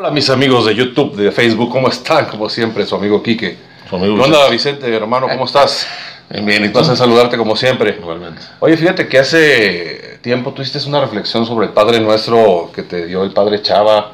[0.00, 2.24] Hola mis amigos de YouTube, de Facebook, ¿cómo están?
[2.24, 3.58] Como siempre, su amigo Quique.
[3.86, 5.28] Su amigo ¿Qué onda, Vicente, hermano?
[5.28, 5.86] ¿Cómo estás?
[6.30, 6.78] Bien, bien, ¿y tú?
[6.78, 7.98] Entonces saludarte como siempre.
[8.00, 8.40] Igualmente.
[8.60, 13.04] Oye, fíjate que hace tiempo tú hiciste una reflexión sobre el Padre Nuestro que te
[13.04, 14.12] dio el Padre Chava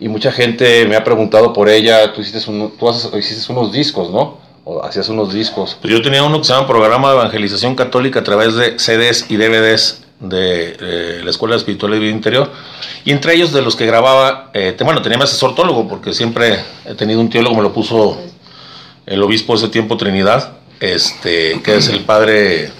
[0.00, 2.12] y mucha gente me ha preguntado por ella.
[2.12, 4.38] Tú hiciste, un- tú haces- hiciste unos discos, ¿no?
[4.64, 5.78] O hacías unos discos.
[5.80, 9.26] Pues yo tenía uno que se llama Programa de Evangelización Católica a través de CDs
[9.30, 12.52] y DVDs de eh, la Escuela Espiritual de Vida Interior.
[13.04, 16.58] Y entre ellos de los que grababa, eh, bueno, tenía mi asesor teólogo porque siempre
[16.84, 18.18] he tenido un teólogo, me lo puso
[19.06, 22.70] el obispo de ese tiempo Trinidad, este, que es el padre,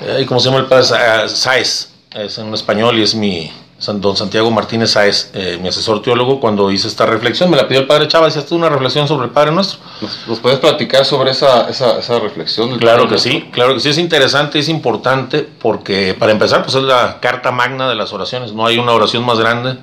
[0.00, 1.28] eh, ¿cómo se llama el padre?
[1.28, 6.40] Sáez, es en español y es mi, don Santiago Martínez Sáez, eh, mi asesor teólogo,
[6.40, 9.32] cuando hice esta reflexión, me la pidió el padre Chávez, hiciste una reflexión sobre el
[9.32, 9.78] Padre Nuestro.
[10.00, 12.78] ¿Nos, nos puedes platicar sobre esa, esa, esa reflexión?
[12.78, 16.82] Claro que sí, claro que sí, es interesante, es importante, porque para empezar, pues es
[16.82, 19.76] la carta magna de las oraciones, no hay una oración más grande,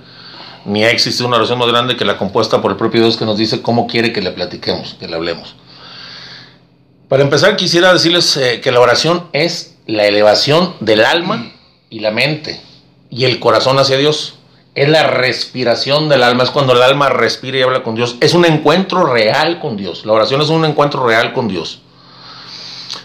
[0.66, 3.26] ni ha existido una oración más grande que la compuesta por el propio Dios que
[3.26, 5.56] nos dice cómo quiere que le platiquemos, que le hablemos.
[7.10, 11.52] Para empezar, quisiera decirles eh, que la oración es la elevación del alma
[11.92, 12.60] y la mente
[13.14, 14.36] y el corazón hacia Dios.
[14.76, 18.16] Es la respiración del alma, es cuando el alma respira y habla con Dios.
[18.22, 20.06] Es un encuentro real con Dios.
[20.06, 21.82] La oración es un encuentro real con Dios.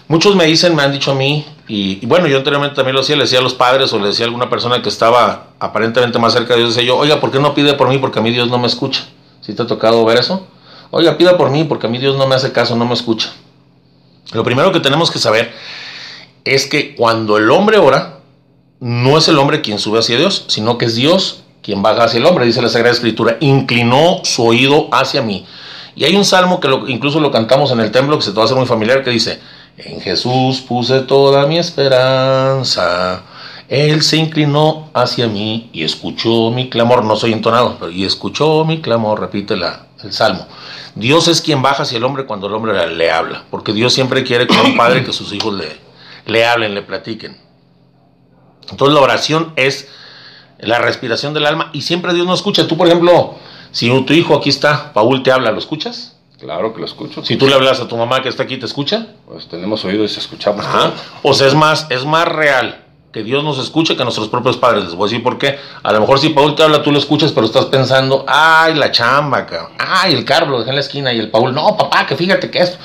[0.07, 3.15] Muchos me dicen, me han dicho a mí, y, bueno, yo anteriormente también lo hacía,
[3.15, 6.33] le decía a los padres o le decía a alguna persona que estaba aparentemente más
[6.33, 7.99] cerca de Dios, decía yo, oiga, ¿por qué no pide por mí?
[7.99, 9.05] Porque a mí Dios no me escucha.
[9.41, 10.47] ¿Sí te ha tocado ver eso?
[10.89, 13.31] Oiga, pida por mí porque a mí Dios no me hace caso, no me escucha.
[14.31, 15.53] Lo primero que tenemos que saber
[16.43, 18.18] es que cuando el hombre ora,
[18.79, 22.19] no es el hombre quien sube hacia Dios, sino que es Dios quien baja hacia
[22.19, 25.45] el hombre, dice la Sagrada Escritura, inclinó su oído hacia mí.
[25.95, 28.43] Y hay un salmo que incluso lo cantamos en el templo, que se te va
[28.43, 29.39] a hacer muy familiar, que dice,
[29.77, 33.23] en Jesús puse toda mi esperanza,
[33.67, 38.63] Él se inclinó hacia mí y escuchó mi clamor, no soy entonado, pero y escuchó
[38.65, 40.47] mi clamor, repite la- el salmo.
[40.95, 43.93] Dios es quien baja hacia el hombre cuando el hombre le, le habla, porque Dios
[43.93, 45.67] siempre quiere como un padre que sus hijos le,
[46.25, 47.37] le hablen, le platiquen.
[48.71, 49.87] Entonces la oración es
[50.59, 52.67] la respiración del alma y siempre Dios nos escucha.
[52.67, 53.35] Tú, por ejemplo,
[53.71, 56.15] si tu hijo aquí está, Paul te habla, ¿lo escuchas?
[56.39, 57.23] Claro que lo escucho.
[57.25, 59.07] Si tú le hablas a tu mamá que está aquí, ¿te escucha?
[59.27, 60.65] Pues tenemos oídos y escuchamos.
[60.65, 60.93] Ajá.
[61.21, 64.85] O sea, es más, es más real que Dios nos escuche que nuestros propios padres.
[64.85, 65.57] Les voy a decir por qué.
[65.83, 68.91] A lo mejor si Paul te habla, tú lo escuchas, pero estás pensando, ay, la
[68.91, 69.71] chamba, cabrón.
[69.79, 72.49] Ay, el carro lo dejé en la esquina y el Paul, no, papá, que fíjate
[72.51, 72.77] que esto.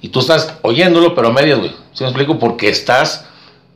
[0.00, 1.72] Y tú estás oyéndolo, pero a medias, güey.
[1.92, 2.38] ¿Sí me explico?
[2.38, 3.26] Porque estás,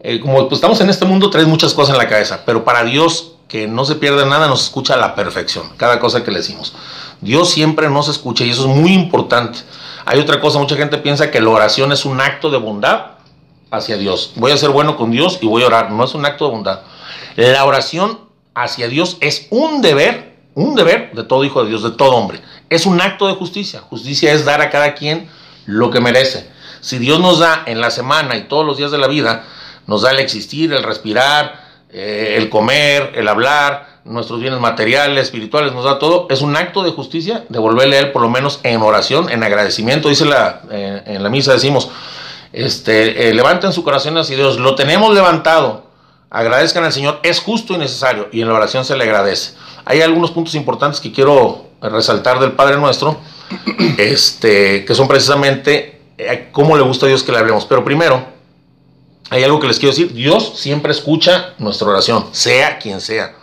[0.03, 2.43] eh, como pues, estamos en este mundo, traes muchas cosas en la cabeza.
[2.45, 5.71] Pero para Dios, que no se pierde nada, nos escucha a la perfección.
[5.77, 6.75] Cada cosa que le decimos.
[7.21, 9.61] Dios siempre nos escucha y eso es muy importante.
[10.05, 13.13] Hay otra cosa, mucha gente piensa que la oración es un acto de bondad
[13.71, 14.33] hacia Dios.
[14.35, 15.93] Voy a ser bueno con Dios y voy a orar.
[15.93, 16.81] No es un acto de bondad.
[17.37, 18.19] La oración
[18.55, 22.41] hacia Dios es un deber, un deber de todo hijo de Dios, de todo hombre.
[22.71, 23.83] Es un acto de justicia.
[23.83, 25.31] Justicia es dar a cada quien
[25.65, 26.51] lo que merece.
[26.81, 29.45] Si Dios nos da en la semana y todos los días de la vida,
[29.87, 31.63] nos da el existir, el respirar,
[31.95, 36.83] eh, el comer, el hablar, nuestros bienes materiales, espirituales, nos da todo, es un acto
[36.83, 40.09] de justicia devolverle a Él por lo menos en oración, en agradecimiento.
[40.09, 41.91] Dice la, eh, en la misa, decimos,
[42.53, 45.85] este, eh, levanten su corazón hacia Dios, lo tenemos levantado,
[46.31, 49.53] agradezcan al Señor, es justo y necesario, y en la oración se le agradece.
[49.85, 53.19] Hay algunos puntos importantes que quiero resaltar del Padre Nuestro,
[53.99, 56.01] este, que son precisamente
[56.53, 57.65] cómo le gusta a Dios que le hablemos.
[57.67, 58.25] Pero primero,
[59.33, 63.37] hay algo que les quiero decir, Dios siempre escucha nuestra oración, sea quien sea.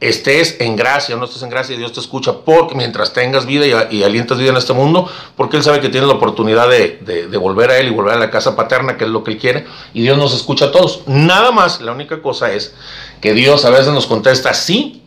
[0.00, 3.66] Estés en gracia o no estés en gracia, Dios te escucha porque mientras tengas vida
[3.90, 6.98] y, y alientas vida en este mundo, porque Él sabe que tienes la oportunidad de,
[7.02, 9.32] de- de volver a Él y volver a la casa paterna, que es lo que
[9.32, 11.02] Él quiere, y Dios nos escucha a todos.
[11.06, 12.74] Nada más, la única cosa es
[13.20, 15.02] que Dios a veces nos contesta sí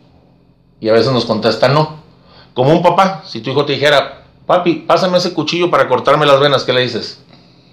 [0.80, 2.00] y a veces nos contesta no.
[2.54, 6.40] Como un papá, si tu hijo te dijera, papi, pásame ese cuchillo para cortarme las
[6.40, 7.20] venas, ¿qué le dices?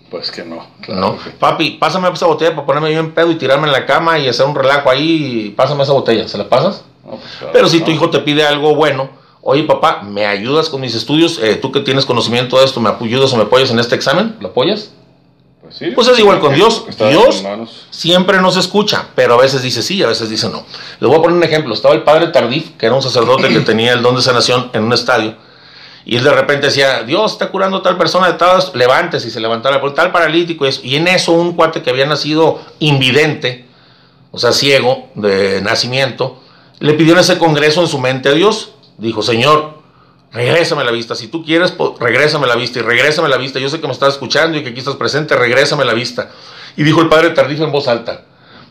[0.09, 0.65] Pues que no.
[0.87, 4.27] No, papi, pásame esa botella para ponerme bien pedo y tirarme en la cama y
[4.27, 5.47] hacer un relajo ahí.
[5.47, 6.83] y Pásame esa botella, ¿se la pasas?
[7.05, 9.09] No, pues claro Pero si tu hijo te pide algo bueno,
[9.41, 11.39] oye papá, ¿me ayudas con mis estudios?
[11.41, 14.37] Eh, tú que tienes conocimiento de esto, ¿me ayudas o me apoyas en este examen?
[14.39, 14.91] ¿Lo apoyas?
[15.61, 16.85] Pues, sí, Pues es igual con Dios.
[16.97, 17.43] En Dios
[17.89, 20.63] siempre nos escucha, pero a veces dice sí, a veces dice no.
[21.01, 21.73] Les voy a poner un ejemplo.
[21.73, 24.83] Estaba el padre Tardif, que era un sacerdote que tenía el don de sanación en
[24.83, 25.35] un estadio.
[26.09, 29.29] Y él de repente decía, Dios está curando a tal persona de tal, levántese y
[29.29, 30.79] se levantaba, por tal paralítico y eso.
[30.81, 33.65] Y en eso un cuate que había nacido invidente,
[34.31, 36.41] o sea, ciego de nacimiento,
[36.79, 38.71] le pidió en ese congreso en su mente a Dios.
[38.97, 39.81] Dijo, Señor,
[40.31, 41.13] regrésame la vista.
[41.13, 43.59] Si tú quieres, regrésame la vista y regrésame la vista.
[43.59, 46.31] Yo sé que me estás escuchando y que aquí estás presente, regrésame la vista.
[46.77, 48.23] Y dijo el padre Tardif en voz alta,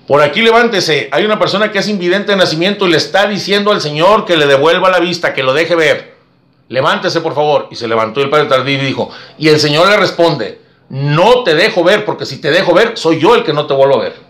[0.07, 1.11] Por aquí levántese.
[1.13, 4.39] Hay una persona que es invidente de nacimiento y le está diciendo al Señor que
[4.39, 6.16] le devuelva la vista, que lo deje ver.
[6.69, 7.69] Levántese, por favor.
[7.71, 11.55] Y se levantó el padre Tardí y dijo, y el Señor le responde, no te
[11.55, 14.03] dejo ver, porque si te dejo ver, soy yo el que no te vuelvo a
[14.03, 14.27] ver.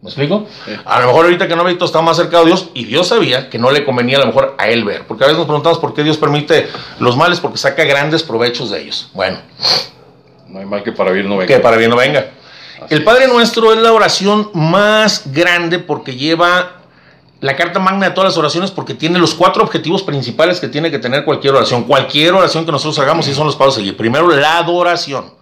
[0.00, 0.46] ¿Me explico?
[0.84, 3.50] A lo mejor ahorita que no visto está más cerca de Dios y Dios sabía
[3.50, 5.04] que no le convenía a lo mejor a él ver.
[5.08, 6.68] Porque a veces nos preguntamos por qué Dios permite
[7.00, 9.10] los males, porque saca grandes provechos de ellos.
[9.12, 9.38] Bueno.
[10.46, 11.52] No hay mal que para bien no venga.
[11.52, 12.30] Que para bien no venga.
[12.88, 16.77] el Padre Nuestro es la oración más grande porque lleva
[17.40, 20.90] la carta magna de todas las oraciones porque tiene los cuatro objetivos principales que tiene
[20.90, 21.84] que tener cualquier oración.
[21.84, 23.96] Cualquier oración que nosotros hagamos, y son los pasos seguir.
[23.96, 25.32] Primero, la adoración.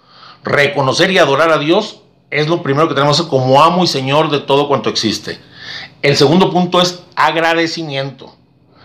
[0.45, 2.01] Reconocer y adorar a Dios
[2.31, 5.39] es lo primero que tenemos como amo y señor de todo cuanto existe.
[6.03, 8.35] El segundo punto es agradecimiento.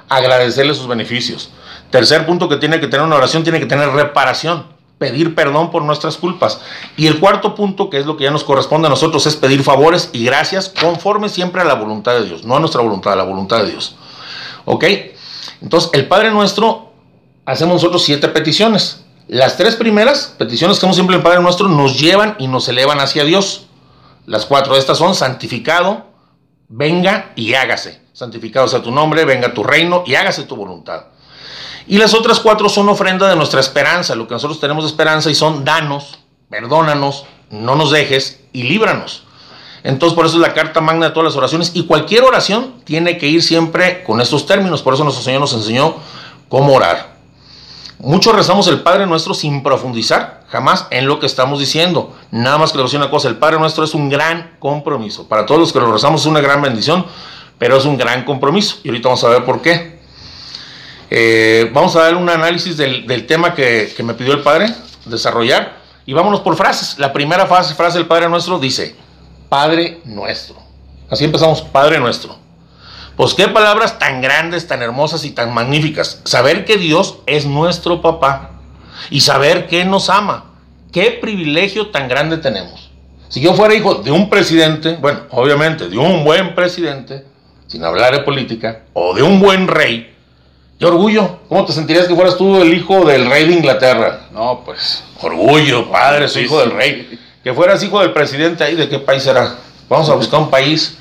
[0.08, 1.52] Agradecerle sus beneficios.
[1.90, 4.71] Tercer punto que tiene que tener una oración, tiene que tener reparación.
[5.02, 6.62] Pedir perdón por nuestras culpas.
[6.96, 9.64] Y el cuarto punto, que es lo que ya nos corresponde a nosotros, es pedir
[9.64, 12.44] favores y gracias conforme siempre a la voluntad de Dios.
[12.44, 13.96] No a nuestra voluntad, a la voluntad de Dios.
[14.66, 14.86] ¿Ok?
[15.60, 16.92] Entonces, el Padre Nuestro,
[17.48, 19.04] hacemos nosotros siete peticiones.
[19.28, 23.00] Las tres primeras peticiones que hemos siempre el Padre Nuestro nos llevan y nos elevan
[23.00, 23.66] hacia Dios.
[24.28, 26.06] Las cuatro de estas son santificado,
[26.68, 28.02] venga y hágase.
[28.14, 31.06] Santificado sea tu nombre, venga tu reino y hágase tu voluntad.
[31.88, 35.30] Y las otras cuatro son ofrenda de nuestra esperanza, lo que nosotros tenemos de esperanza
[35.30, 36.20] y son danos,
[36.50, 39.24] perdónanos, no nos dejes y líbranos.
[39.84, 43.18] Entonces por eso es la carta magna de todas las oraciones y cualquier oración tiene
[43.18, 44.82] que ir siempre con estos términos.
[44.82, 45.96] Por eso nuestro Señor nos enseñó
[46.50, 47.12] cómo orar.
[48.04, 52.16] Muchos rezamos el Padre Nuestro sin profundizar jamás en lo que estamos diciendo.
[52.32, 55.28] Nada más que le voy una cosa, el Padre Nuestro es un gran compromiso.
[55.28, 57.06] Para todos los que lo rezamos es una gran bendición,
[57.60, 58.78] pero es un gran compromiso.
[58.84, 59.91] Y ahorita vamos a ver por qué.
[61.14, 64.74] Eh, vamos a dar un análisis del, tema que, me pidió el Padre
[65.06, 65.82] desarrollar.
[66.06, 66.98] Y vámonos por frases.
[66.98, 68.96] La primera frase, frase del Padre Nuestro dice,
[69.50, 70.56] Padre Nuestro.
[71.10, 72.38] Así empezamos, Padre Nuestro.
[73.18, 76.22] Pues qué palabras tan grandes, tan hermosas y tan magníficas.
[76.24, 78.52] Saber que Dios es nuestro papá
[79.10, 80.46] y saber que nos ama.
[80.94, 82.90] Qué privilegio tan grande tenemos.
[83.28, 87.26] Si yo fuera hijo de un presidente, bueno, obviamente de un buen presidente,
[87.68, 90.11] sin hablar de política, o de un buen rey,
[90.82, 91.38] qué orgullo.
[91.48, 94.22] ¿Cómo te sentirías que fueras tú el hijo del rey de Inglaterra?
[94.34, 95.04] No, pues.
[95.22, 97.20] Orgullo, padre, soy hijo del rey.
[97.44, 99.58] Que fueras hijo del presidente ahí, ¿de qué país será?
[99.88, 100.98] Vamos a buscar un país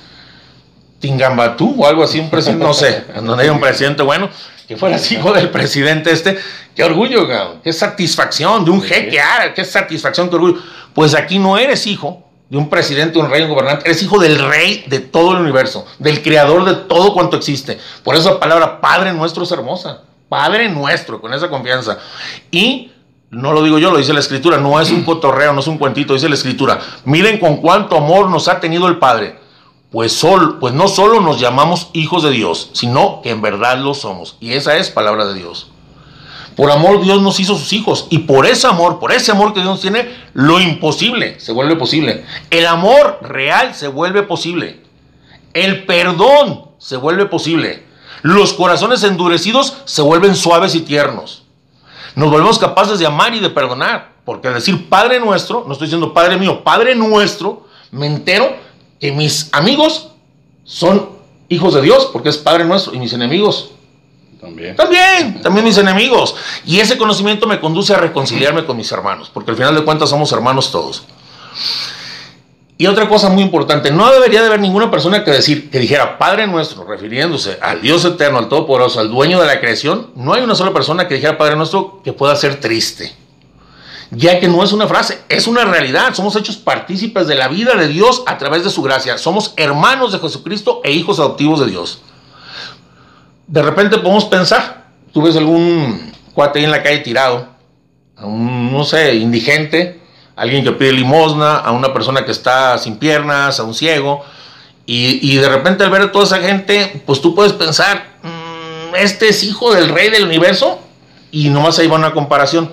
[0.99, 4.29] Tingambatú o algo así, un presidente, no sé, en donde hay un presidente bueno,
[4.69, 6.39] que fueras hijo del presidente este,
[6.77, 7.27] qué orgullo,
[7.63, 9.19] qué satisfacción de un jeque
[9.55, 10.59] qué satisfacción, qué orgullo.
[10.93, 14.39] Pues aquí no eres hijo de un presidente, un rey, un gobernante, eres hijo del
[14.39, 17.79] rey de todo el universo, del creador de todo cuanto existe.
[18.05, 21.99] Por eso la palabra Padre nuestro es hermosa, Padre nuestro, con esa confianza.
[22.51, 22.93] Y
[23.31, 25.79] no lo digo yo, lo dice la escritura, no es un cotorreo, no es un
[25.79, 26.81] cuentito, dice la escritura.
[27.05, 29.39] Miren con cuánto amor nos ha tenido el Padre
[29.91, 30.25] pues,
[30.61, 34.37] pues no solo nos llamamos hijos de Dios, sino que en verdad lo somos.
[34.41, 35.69] Y esa es palabra de Dios.
[36.57, 38.07] Por amor Dios nos hizo sus hijos.
[38.11, 42.25] Y por ese amor, por ese amor que Dios tiene, lo imposible se vuelve posible.
[42.51, 44.81] El amor real se vuelve posible.
[45.55, 47.85] El perdón se vuelve posible.
[48.23, 51.45] Los corazones endurecidos se vuelven suaves y tiernos.
[52.15, 54.11] Nos volvemos capaces de amar y de perdonar.
[54.25, 58.55] Porque decir Padre nuestro, no estoy diciendo Padre mío, Padre nuestro, me entero
[59.01, 60.11] que mis amigos
[60.65, 61.11] son
[61.49, 63.73] hijos de Dios, porque es Padre nuestro, y mis enemigos
[64.41, 64.77] también.
[64.77, 66.35] También, también mis enemigos.
[66.65, 70.11] Y ese conocimiento me conduce a reconciliarme con mis hermanos, porque al final de cuentas
[70.11, 71.05] somos hermanos todos.
[72.79, 76.17] Y otra cosa muy importante, no debería de haber ninguna persona que decir que dijera
[76.17, 80.11] Padre nuestro, refiriéndose al Dios eterno, al Todopoderoso, al dueño de la creación.
[80.17, 83.15] No hay una sola persona que dijera Padre nuestro que pueda ser triste
[84.11, 86.15] ya que no es una frase, es una realidad.
[86.15, 89.19] Somos hechos partícipes de la vida de Dios a través de su gracia.
[89.19, 92.01] Somos hermanos de Jesucristo e hijos adoptivos de Dios.
[93.51, 97.49] De repente podemos pensar, tú ves algún cuate ahí en la calle tirado,
[98.17, 100.01] a un, no sé, indigente,
[100.37, 104.25] alguien que pide limosna, a una persona que está sin piernas, a un ciego,
[104.87, 109.31] y, de repente al ver a toda esa gente, pues tú puedes pensar, mm, este
[109.31, 110.79] es hijo del rey del universo,
[111.33, 112.71] y nomás ahí va una comparación.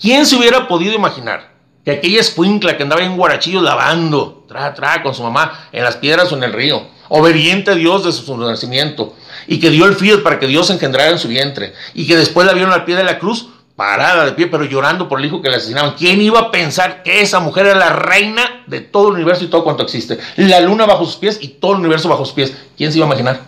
[0.00, 1.52] ¿Quién se hubiera podido imaginar
[1.84, 5.96] que aquella escuincla que andaba en Guarachillo lavando, tra, tra, con su mamá, en las
[5.96, 9.14] piedras o en el río, obediente a Dios desde su nacimiento,
[9.46, 12.46] y que dio el fiat para que Dios engendrara en su vientre, y que después
[12.46, 15.42] la vieron al pie de la cruz, parada de pie, pero llorando por el hijo
[15.42, 15.94] que le asesinaban.
[15.98, 19.48] ¿Quién iba a pensar que esa mujer era la reina de todo el universo y
[19.48, 20.18] todo cuanto existe?
[20.36, 22.56] La luna bajo sus pies y todo el universo bajo sus pies.
[22.76, 23.40] ¿Quién se iba a imaginar?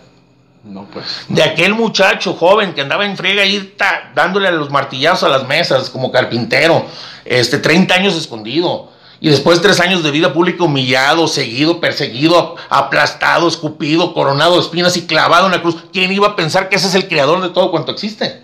[0.65, 1.05] No, pues.
[1.29, 3.73] De aquel muchacho joven que andaba en friega ahí
[4.13, 6.85] dándole a los martillazos a las mesas como carpintero,
[7.23, 8.91] este, 30 años escondido.
[9.19, 14.61] Y después de tres años de vida pública humillado, seguido, perseguido, aplastado, escupido, coronado de
[14.61, 17.41] espinas y clavado en la cruz, ¿quién iba a pensar que ese es el creador
[17.41, 18.41] de todo cuanto existe?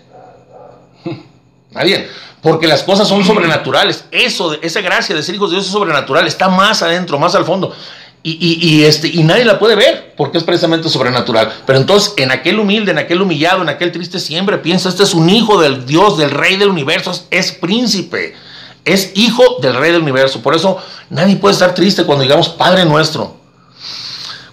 [1.70, 2.08] Nadie.
[2.42, 4.04] Porque las cosas son sobrenaturales.
[4.10, 6.26] Eso, esa gracia de ser hijos de Dios es sobrenatural.
[6.26, 7.74] Está más adentro, más al fondo.
[8.26, 11.52] Y, este, y nadie la puede ver porque es precisamente sobrenatural.
[11.66, 15.12] Pero entonces, en aquel humilde, en aquel humillado, en aquel triste, siempre piensa: este es
[15.12, 18.34] un hijo del Dios, del Rey del universo, es príncipe
[18.84, 20.42] es hijo del rey del universo.
[20.42, 20.78] Por eso
[21.10, 23.36] nadie puede estar triste cuando digamos Padre nuestro.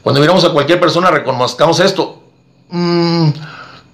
[0.01, 2.21] Cuando miramos a cualquier persona, reconozcamos esto.
[2.69, 3.29] Mm,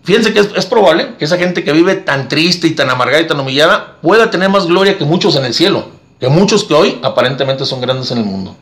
[0.03, 3.27] fíjense que es, probable que esa gente que vive tan triste y tan amargada y
[3.27, 5.85] tan humillada pueda tener más gloria que muchos en el cielo.
[6.19, 8.55] Que muchos que hoy aparentemente son grandes en el mundo.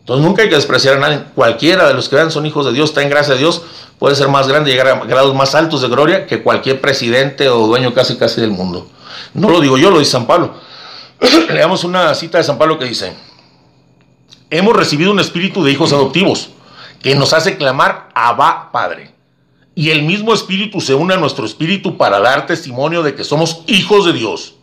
[0.00, 1.20] Entonces nunca hay que despreciar a nadie.
[1.34, 3.62] Cualquiera de los que vean son hijos de Dios, está en gracia de Dios,
[3.98, 7.48] puede ser más grande y llegar a grados más altos de gloria que cualquier presidente
[7.50, 8.88] o dueño casi casi del mundo.
[9.34, 10.54] No lo digo yo, lo dice San Pablo.
[11.52, 13.12] Leamos una cita de San Pablo que dice,
[14.50, 16.50] hemos recibido un espíritu de hijos adoptivos
[17.02, 19.12] que nos hace clamar Abba Padre.
[19.74, 23.62] Y el mismo espíritu se une a nuestro espíritu para dar testimonio de que somos
[23.66, 24.54] hijos de Dios.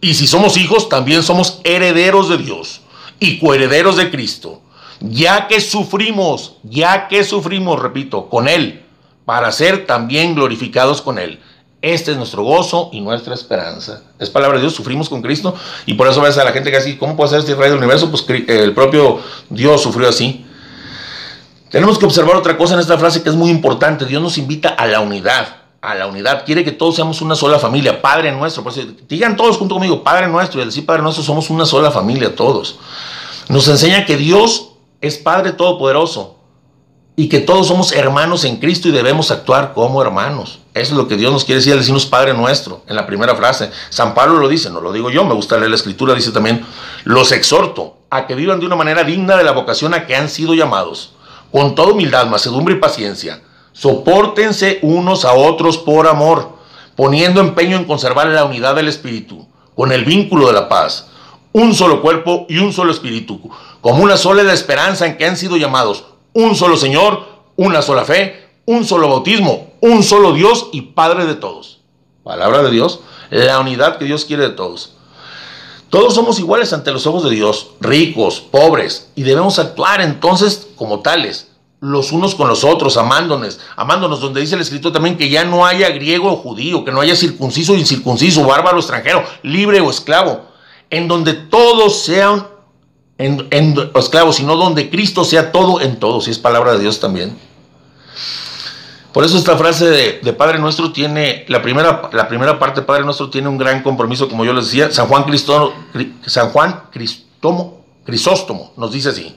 [0.00, 2.82] Y si somos hijos, también somos herederos de Dios
[3.18, 4.62] y coherederos de Cristo.
[5.00, 8.84] Ya que sufrimos, ya que sufrimos, repito, con Él,
[9.24, 11.40] para ser también glorificados con Él.
[11.82, 14.02] Este es nuestro gozo y nuestra esperanza.
[14.18, 15.54] Es palabra de Dios, sufrimos con Cristo
[15.86, 17.78] y por eso ves a la gente que así, ¿cómo puede ser este rey del
[17.78, 18.10] universo?
[18.10, 20.44] Pues el propio Dios sufrió así.
[21.70, 24.04] Tenemos que observar otra cosa en esta frase que es muy importante.
[24.04, 26.44] Dios nos invita a la unidad, a la unidad.
[26.44, 28.62] Quiere que todos seamos una sola familia, Padre nuestro.
[28.62, 30.58] Por eso, digan todos junto conmigo, Padre nuestro.
[30.58, 32.78] Y al decir Padre nuestro, somos una sola familia, todos.
[33.48, 36.39] Nos enseña que Dios es Padre Todopoderoso
[37.20, 40.60] y que todos somos hermanos en Cristo y debemos actuar como hermanos.
[40.72, 43.36] Eso es lo que Dios nos quiere decir al decirnos Padre nuestro en la primera
[43.36, 43.70] frase.
[43.90, 46.64] San Pablo lo dice, no lo digo yo, me gusta leer la escritura, dice también,
[47.04, 50.30] los exhorto a que vivan de una manera digna de la vocación a que han
[50.30, 51.12] sido llamados,
[51.52, 53.42] con toda humildad, macedumbre y paciencia.
[53.72, 56.52] Sopórtense unos a otros por amor,
[56.96, 59.46] poniendo empeño en conservar la unidad del Espíritu,
[59.76, 61.08] con el vínculo de la paz,
[61.52, 63.50] un solo cuerpo y un solo espíritu,
[63.82, 68.48] como una sola esperanza en que han sido llamados un solo Señor, una sola fe,
[68.66, 71.80] un solo bautismo, un solo Dios y Padre de todos.
[72.22, 74.94] Palabra de Dios, la unidad que Dios quiere de todos.
[75.88, 81.00] Todos somos iguales ante los ojos de Dios, ricos, pobres, y debemos actuar entonces como
[81.00, 81.48] tales,
[81.80, 85.66] los unos con los otros, amándonos, amándonos, donde dice el escrito también que ya no
[85.66, 89.90] haya griego o judío, que no haya circunciso o incircunciso, bárbaro o extranjero, libre o
[89.90, 90.42] esclavo,
[90.90, 92.46] en donde todos sean
[93.20, 97.36] en, esclavos, sino donde Cristo sea todo en todo, si es palabra de Dios también.
[99.12, 99.86] Por eso esta frase
[100.22, 104.28] de, Padre Nuestro tiene, la primera, la primera parte Padre Nuestro tiene un gran compromiso,
[104.28, 105.26] como yo les decía, San Juan,
[106.26, 109.36] San Juan Cristomo, Crisóstomo nos dice así,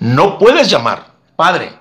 [0.00, 1.72] no puedes llamar Padre,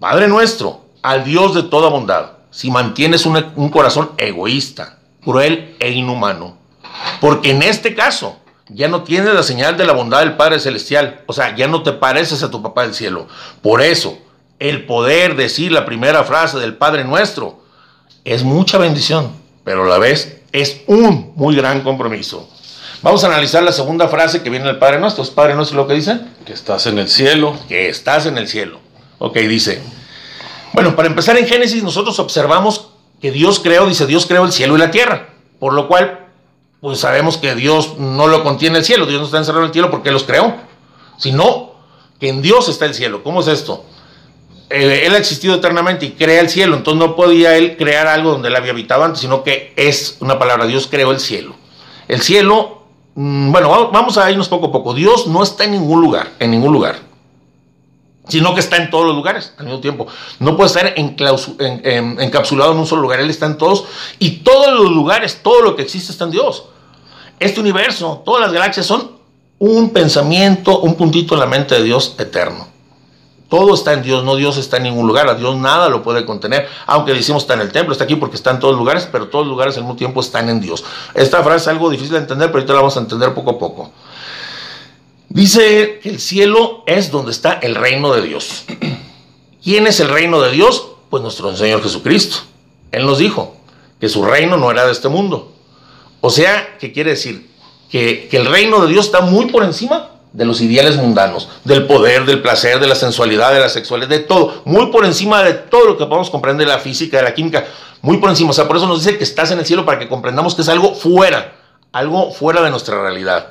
[0.00, 6.56] Padre Nuestro, al Dios de toda bondad, si mantienes un corazón egoísta, cruel e inhumano.
[7.20, 8.41] Porque en este caso,
[8.74, 11.22] ya no tienes la señal de la bondad del Padre Celestial.
[11.26, 13.26] O sea, ya no te pareces a tu papá del cielo.
[13.62, 14.18] Por eso,
[14.58, 17.62] el poder decir la primera frase del Padre Nuestro
[18.24, 19.32] es mucha bendición,
[19.64, 22.48] pero a la vez es un muy gran compromiso.
[23.02, 25.24] Vamos a analizar la segunda frase que viene del Padre Nuestro.
[25.24, 26.20] ¿Es Padre Nuestro lo que dice?
[26.46, 27.58] Que estás en el cielo.
[27.68, 28.78] Que estás en el cielo.
[29.18, 29.82] Ok, dice.
[30.72, 32.88] Bueno, para empezar en Génesis nosotros observamos
[33.20, 36.21] que Dios creó, dice Dios creó el cielo y la tierra, por lo cual
[36.82, 39.72] pues sabemos que Dios no lo contiene el cielo, Dios no está encerrado en el
[39.72, 40.56] cielo porque los creó,
[41.16, 41.76] sino
[42.18, 43.22] que en Dios está el cielo.
[43.22, 43.84] ¿Cómo es esto?
[44.68, 48.32] Eh, él ha existido eternamente y crea el cielo, entonces no podía él crear algo
[48.32, 51.54] donde él había habitado antes, sino que es una palabra, Dios creó el cielo.
[52.08, 52.82] El cielo,
[53.14, 54.92] mm, bueno, vamos a irnos poco a poco.
[54.92, 56.96] Dios no está en ningún lugar, en ningún lugar
[58.28, 60.06] sino que está en todos los lugares al mismo tiempo.
[60.38, 63.84] No puede estar encapsulado en un solo lugar, Él está en todos
[64.18, 66.64] y todos los lugares, todo lo que existe está en Dios.
[67.38, 69.12] Este universo, todas las galaxias son
[69.58, 72.66] un pensamiento, un puntito en la mente de Dios eterno.
[73.48, 76.24] Todo está en Dios, no Dios está en ningún lugar, a Dios nada lo puede
[76.24, 79.28] contener, aunque decimos está en el templo, está aquí porque está en todos lugares, pero
[79.28, 80.82] todos los lugares al mismo tiempo están en Dios.
[81.14, 83.58] Esta frase es algo difícil de entender, pero ahorita la vamos a entender poco a
[83.58, 83.92] poco.
[85.28, 88.64] Dice que el cielo es donde está el reino de Dios.
[89.62, 90.88] ¿Quién es el reino de Dios?
[91.08, 92.38] Pues nuestro Señor Jesucristo.
[92.90, 93.54] Él nos dijo
[94.00, 95.51] que su reino no era de este mundo.
[96.22, 97.50] O sea, ¿qué quiere decir?
[97.90, 102.24] Que, el reino de Dios está muy por encima de los ideales mundanos, del poder,
[102.24, 105.84] del placer, de la sensualidad, de la sexualidad, de todo, muy por encima de todo
[105.84, 107.66] lo que podemos comprender de la física, de la química,
[108.00, 108.50] muy por encima.
[108.50, 110.62] O sea, por eso nos dice que estás en el cielo para que comprendamos que
[110.62, 111.56] es algo fuera,
[111.90, 113.48] algo fuera de nuestra realidad.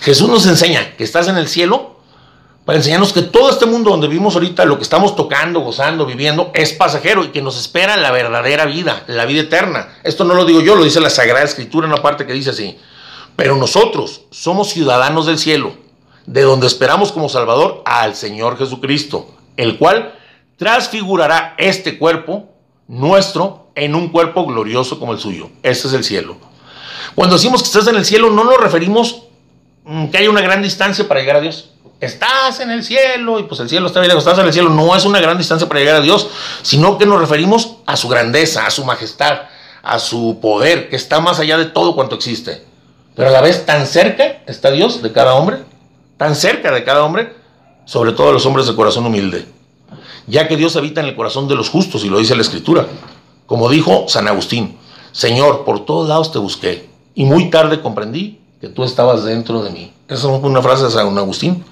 [0.00, 1.97] Jesús nos enseña que estás en el cielo
[2.68, 6.50] para enseñarnos que todo este mundo donde vivimos ahorita, lo que estamos tocando, gozando, viviendo,
[6.52, 9.96] es pasajero y que nos espera la verdadera vida, la vida eterna.
[10.04, 12.50] Esto no lo digo yo, lo dice la Sagrada Escritura en una parte que dice
[12.50, 12.76] así.
[13.36, 15.72] Pero nosotros somos ciudadanos del cielo,
[16.26, 20.18] de donde esperamos como Salvador al Señor Jesucristo, el cual
[20.58, 22.50] transfigurará este cuerpo
[22.86, 25.48] nuestro en un cuerpo glorioso como el suyo.
[25.62, 26.36] Este es el cielo.
[27.14, 29.22] Cuando decimos que estás en el cielo, no nos referimos
[29.84, 33.44] mm, que haya una gran distancia para llegar a Dios estás en el cielo y
[33.44, 34.70] pues el cielo está bien estás en el cielo.
[34.70, 36.28] No es una gran distancia para llegar a Dios,
[36.62, 39.42] sino que nos referimos a su grandeza, a su majestad,
[39.82, 42.64] a su poder, que está más allá de todo cuanto existe.
[43.14, 45.58] Pero a la vez tan cerca está Dios de cada hombre,
[46.16, 47.34] tan cerca de cada hombre,
[47.84, 49.46] sobre todo los hombres de corazón humilde.
[50.26, 52.86] Ya que Dios habita en el corazón de los justos, y lo dice la Escritura.
[53.46, 54.76] Como dijo San Agustín,
[55.10, 59.70] Señor, por todos lados te busqué, y muy tarde comprendí que tú estabas dentro de
[59.70, 59.92] mí.
[60.06, 61.64] Esa es una frase de San Agustín.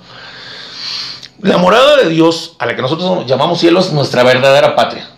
[1.42, 5.10] La morada de Dios, a la que nosotros llamamos cielo, es nuestra verdadera patria.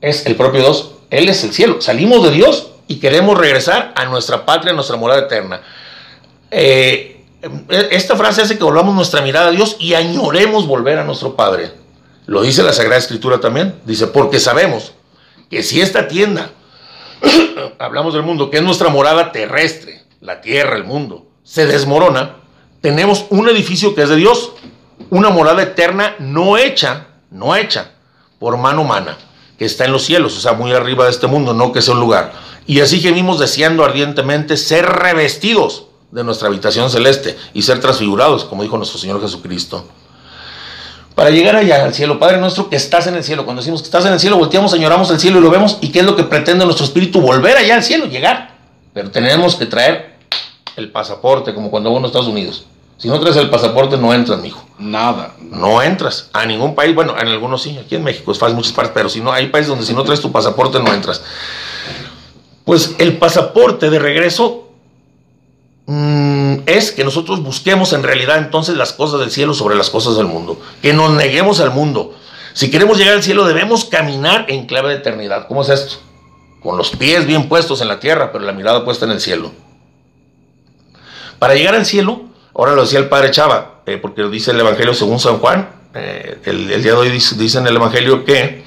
[0.00, 0.92] Es el propio Dios.
[1.10, 1.80] Él es el cielo.
[1.80, 5.60] Salimos de Dios y queremos regresar a nuestra patria, a nuestra morada eterna.
[6.50, 7.24] Eh,
[7.90, 11.72] esta frase hace que volvamos nuestra mirada a Dios y añoremos volver a nuestro Padre.
[12.26, 13.74] Lo dice la Sagrada Escritura también.
[13.84, 14.92] Dice, porque sabemos
[15.50, 16.50] que si esta tienda,
[17.78, 22.36] hablamos del mundo, que es nuestra morada terrestre, la tierra, el mundo, se desmorona,
[22.80, 24.52] tenemos un edificio que es de Dios,
[25.10, 27.92] una morada eterna no hecha, no hecha
[28.38, 29.16] por mano humana,
[29.58, 31.94] que está en los cielos, o sea, muy arriba de este mundo, no que sea
[31.94, 32.32] un lugar.
[32.66, 38.62] Y así gemimos deseando ardientemente ser revestidos de nuestra habitación celeste y ser transfigurados, como
[38.62, 39.86] dijo nuestro Señor Jesucristo.
[41.14, 43.86] Para llegar allá al cielo, Padre nuestro que estás en el cielo, cuando decimos que
[43.86, 46.14] estás en el cielo, volteamos, añoramos el cielo y lo vemos, y qué es lo
[46.14, 48.56] que pretende nuestro espíritu, volver allá al cielo, llegar.
[48.94, 50.16] Pero tenemos que traer
[50.76, 52.66] el pasaporte, como cuando uno a Estados Unidos.
[52.98, 54.64] Si no traes el pasaporte, no entras, mijo.
[54.78, 55.34] Nada.
[55.40, 56.94] No entras a ningún país.
[56.94, 59.46] Bueno, en algunos sí, aquí en México es fácil, muchas partes, pero si no, hay
[59.46, 61.22] países donde si no traes tu pasaporte, no entras.
[62.64, 64.68] Pues el pasaporte de regreso
[65.86, 70.16] mm, es que nosotros busquemos en realidad entonces las cosas del cielo sobre las cosas
[70.16, 70.60] del mundo.
[70.82, 72.14] Que nos neguemos al mundo.
[72.52, 75.46] Si queremos llegar al cielo, debemos caminar en clave de eternidad.
[75.46, 75.98] ¿Cómo es esto?
[76.60, 79.52] Con los pies bien puestos en la tierra, pero la mirada puesta en el cielo.
[81.38, 82.27] Para llegar al cielo,
[82.58, 85.70] Ahora lo decía el padre Chava, eh, porque lo dice el Evangelio según San Juan.
[85.94, 88.64] Eh, el, día de hoy dice, en el Evangelio que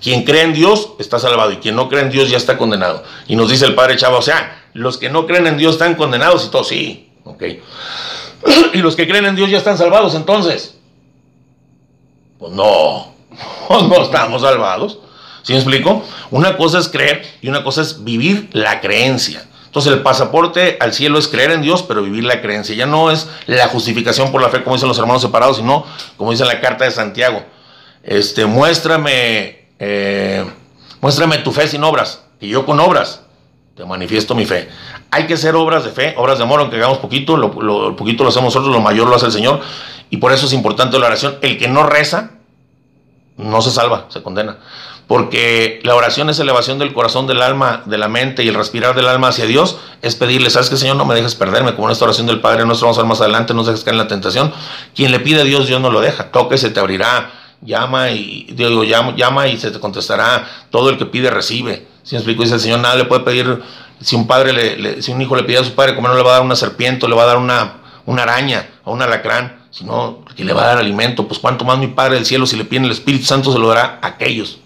[0.00, 3.02] quien cree en Dios está salvado y quien no cree en Dios ya está condenado.
[3.26, 5.96] Y nos dice el padre Chava, o sea, los que no creen en Dios están
[5.96, 7.42] condenados y todo, sí, ok.
[8.74, 10.78] y los que creen en Dios ya están salvados, entonces.
[12.38, 13.12] Pues no,
[13.68, 15.00] no estamos salvados.
[15.42, 16.04] ¿Sí me explico?
[16.30, 19.48] Una cosa es creer y una cosa es vivir la creencia.
[19.76, 22.74] Entonces el pasaporte al cielo es creer en Dios, pero vivir la creencia.
[22.74, 25.84] Ya no es la justificación por la fe, como dicen los hermanos separados, sino
[26.16, 27.44] como dice la carta de Santiago.
[28.02, 30.50] Este, muéstrame, eh,
[31.02, 33.20] muéstrame tu fe sin obras, y yo con obras
[33.76, 34.70] te manifiesto mi fe.
[35.10, 38.22] Hay que hacer obras de fe, obras de amor, aunque hagamos poquito, lo, lo poquito
[38.22, 39.60] lo hacemos nosotros, lo mayor lo hace el Señor,
[40.08, 41.36] y por eso es importante la oración.
[41.42, 42.30] El que no reza,
[43.36, 44.56] no se salva, se condena
[45.06, 48.96] porque la oración es elevación del corazón, del alma, de la mente y el respirar
[48.96, 50.96] del alma hacia Dios, es pedirle, ¿sabes qué, Señor?
[50.96, 53.20] No me dejes perderme, como en esta oración del Padre nuestro, vamos a ver más
[53.20, 54.52] adelante, no dejes caer en la tentación.
[54.94, 58.48] Quien le pide a Dios, Dios no lo deja, toque, se te abrirá, llama y,
[58.52, 61.86] digo, llama, llama y se te contestará, todo el que pide recibe.
[62.02, 63.62] Si me explico, dice el Señor, nada le puede pedir,
[64.00, 66.24] si un padre, le, si un hijo le pide a su padre comer, no le
[66.24, 67.74] va a dar una serpiente, le va a dar una,
[68.06, 71.78] una araña o un alacrán, sino que le va a dar alimento, pues cuánto más
[71.78, 74.58] mi Padre del cielo, si le pide el Espíritu Santo, se lo dará a aquellos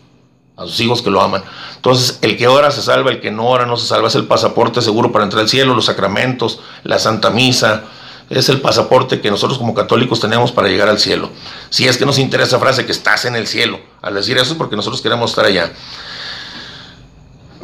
[0.61, 1.43] a sus hijos que lo aman.
[1.77, 4.09] Entonces, el que ora se salva, el que no ora no se salva.
[4.09, 7.85] Es el pasaporte seguro para entrar al cielo, los sacramentos, la Santa Misa.
[8.29, 11.31] Es el pasaporte que nosotros como católicos tenemos para llegar al cielo.
[11.71, 13.81] Si es que nos interesa esa frase que estás en el cielo.
[14.03, 15.73] Al decir eso es porque nosotros queremos estar allá.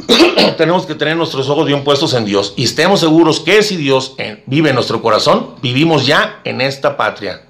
[0.57, 4.15] tenemos que tener nuestros ojos bien puestos en Dios y estemos seguros que si Dios
[4.47, 7.43] vive en nuestro corazón, vivimos ya en esta patria,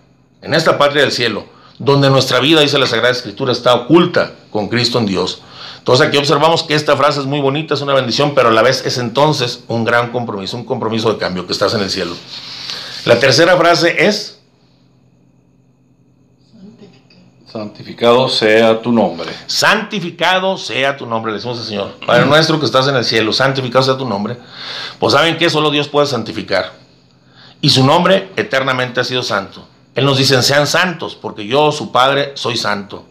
[0.42, 4.68] en esta patria del cielo donde nuestra vida, dice la Sagrada Escritura, está oculta con
[4.68, 5.42] Cristo en Dios.
[5.78, 8.62] Entonces aquí observamos que esta frase es muy bonita, es una bendición, pero a la
[8.62, 12.14] vez es entonces un gran compromiso, un compromiso de cambio, que estás en el cielo.
[13.04, 14.40] La tercera frase es...
[17.46, 19.30] Santificado sea tu nombre.
[19.46, 21.94] Santificado sea tu nombre, le decimos al Señor.
[22.04, 24.36] Padre nuestro que estás en el cielo, santificado sea tu nombre.
[24.98, 26.72] Pues saben que solo Dios puede santificar.
[27.60, 29.66] Y su nombre eternamente ha sido santo.
[29.96, 33.04] Él nos dice, sean santos, porque yo, su Padre, soy santo.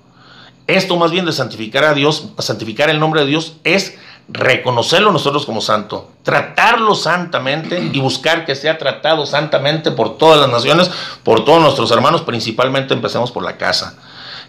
[0.68, 5.48] Esto más bien de santificar a Dios, santificar el nombre de Dios, es reconocerlo nosotros
[5.48, 10.92] como santo, tratarlo santamente y buscar que sea tratado santamente por todas las naciones,
[11.24, 13.98] por todos nuestros hermanos, principalmente empecemos por la casa.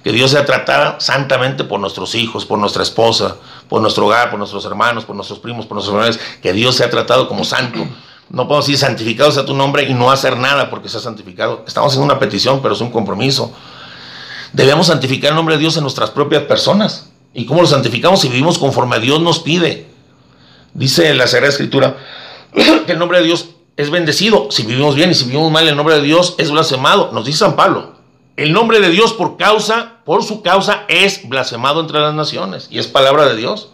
[0.05, 3.37] Que Dios sea tratado santamente por nuestros hijos, por nuestra esposa,
[3.69, 6.21] por nuestro hogar, por nuestros hermanos, por nuestros primos, por nuestros hermanos.
[6.43, 7.89] Que Dios sea tratado como santo.
[8.29, 11.65] No podemos decir santificado sea tu nombre y no hacer nada porque sea santificado.
[11.67, 13.53] Estamos haciendo una petición, pero es un compromiso.
[14.53, 17.11] Debemos santificar el nombre de Dios en nuestras propias personas.
[17.35, 19.87] ¿Y cómo lo santificamos si vivimos conforme a Dios nos pide?
[20.75, 21.97] Dice la Sagrada Escritura
[22.87, 25.77] que el nombre de Dios es bendecido si vivimos bien y si vivimos mal el
[25.77, 27.13] nombre de Dios es blasfemado.
[27.13, 27.97] Nos dice San Pablo.
[28.37, 32.79] El nombre de Dios por causa, por su causa, es blasfemado entre las naciones y
[32.79, 33.71] es palabra de Dios.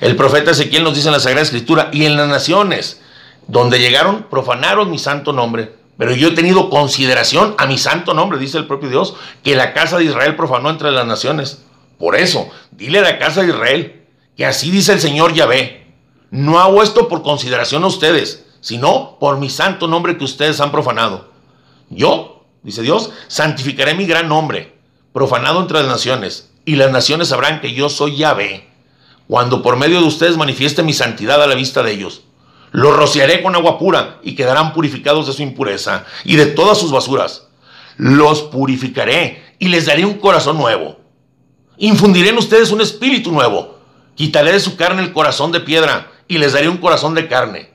[0.00, 3.00] El profeta Ezequiel nos dice en la Sagrada Escritura, y en las naciones
[3.48, 5.74] donde llegaron, profanaron mi santo nombre.
[5.96, 9.74] Pero yo he tenido consideración a mi santo nombre, dice el propio Dios, que la
[9.74, 11.64] casa de Israel profanó entre las naciones.
[11.98, 14.06] Por eso, dile a la casa de Israel
[14.36, 15.88] que así dice el Señor Yahvé.
[16.30, 20.70] No hago esto por consideración a ustedes, sino por mi santo nombre que ustedes han
[20.70, 21.32] profanado.
[21.90, 24.78] Yo, dice Dios, santificaré mi gran nombre,
[25.12, 28.68] profanado entre las naciones, y las naciones sabrán que yo soy Yahvé,
[29.26, 32.22] cuando por medio de ustedes manifieste mi santidad a la vista de ellos.
[32.72, 36.92] Los rociaré con agua pura y quedarán purificados de su impureza y de todas sus
[36.92, 37.48] basuras.
[37.96, 40.98] Los purificaré y les daré un corazón nuevo.
[41.78, 43.78] Infundiré en ustedes un espíritu nuevo.
[44.14, 47.70] Quitaré de su carne el corazón de piedra y les daré un corazón de carne.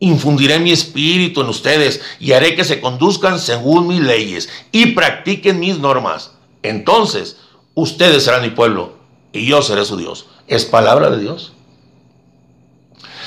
[0.00, 5.60] Infundiré mi espíritu en ustedes y haré que se conduzcan según mis leyes y practiquen
[5.60, 6.32] mis normas.
[6.62, 7.38] Entonces,
[7.74, 8.98] ustedes serán mi pueblo
[9.32, 10.26] y yo seré su Dios.
[10.46, 11.52] Es palabra de Dios.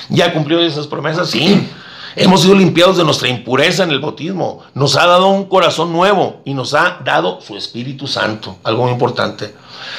[0.10, 1.30] ¿Ya cumplió esas promesas?
[1.30, 1.67] Sí.
[2.15, 4.63] Hemos sido limpiados de nuestra impureza en el bautismo.
[4.74, 8.91] Nos ha dado un corazón nuevo y nos ha dado su Espíritu Santo, algo muy
[8.91, 9.54] importante.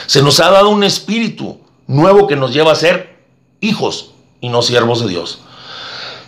[0.06, 3.18] Se nos ha dado un espíritu nuevo que nos lleva a ser
[3.60, 5.40] hijos y no siervos de Dios.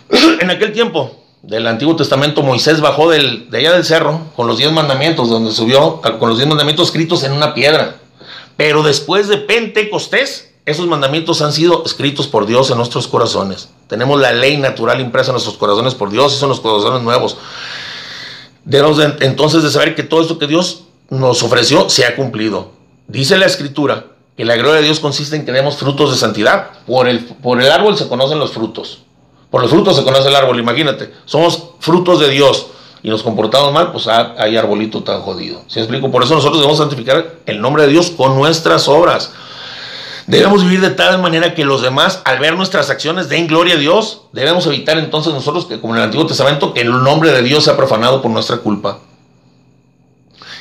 [0.39, 4.57] En aquel tiempo del Antiguo Testamento, Moisés bajó del, de allá del cerro con los
[4.57, 7.97] diez mandamientos, donde subió con los diez mandamientos escritos en una piedra.
[8.55, 13.69] Pero después de Pentecostés, esos mandamientos han sido escritos por Dios en nuestros corazones.
[13.87, 17.37] Tenemos la ley natural impresa en nuestros corazones por Dios son los corazones nuevos.
[18.63, 22.71] Debemos entonces de saber que todo esto que Dios nos ofreció se ha cumplido.
[23.07, 24.05] Dice la escritura
[24.37, 26.69] que la gloria de Dios consiste en que demos frutos de santidad.
[26.85, 29.03] Por el, por el árbol se conocen los frutos.
[29.49, 31.11] Por los frutos se conoce el árbol, imagínate.
[31.25, 32.67] Somos frutos de Dios
[33.03, 35.63] y nos comportamos mal, pues hay arbolito tan jodido.
[35.67, 36.11] ¿Sí explico?
[36.11, 39.31] Por eso nosotros debemos santificar el nombre de Dios con nuestras obras.
[40.31, 43.77] Debemos vivir de tal manera que los demás, al ver nuestras acciones, den gloria a
[43.77, 44.21] Dios.
[44.31, 47.65] Debemos evitar entonces nosotros, que como en el Antiguo Testamento, que el nombre de Dios
[47.65, 48.99] sea profanado por nuestra culpa.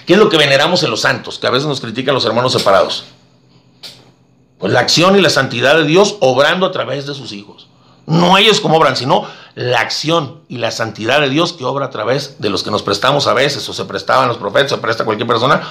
[0.06, 1.38] ¿Qué es lo que veneramos en los santos?
[1.38, 3.04] Que a veces nos critican los hermanos separados.
[4.58, 7.68] Pues la acción y la santidad de Dios obrando a través de sus hijos.
[8.06, 11.90] No ellos como obran, sino la acción y la santidad de Dios que obra a
[11.90, 15.04] través de los que nos prestamos a veces, o se prestaban los profetas, se presta
[15.04, 15.62] cualquier persona,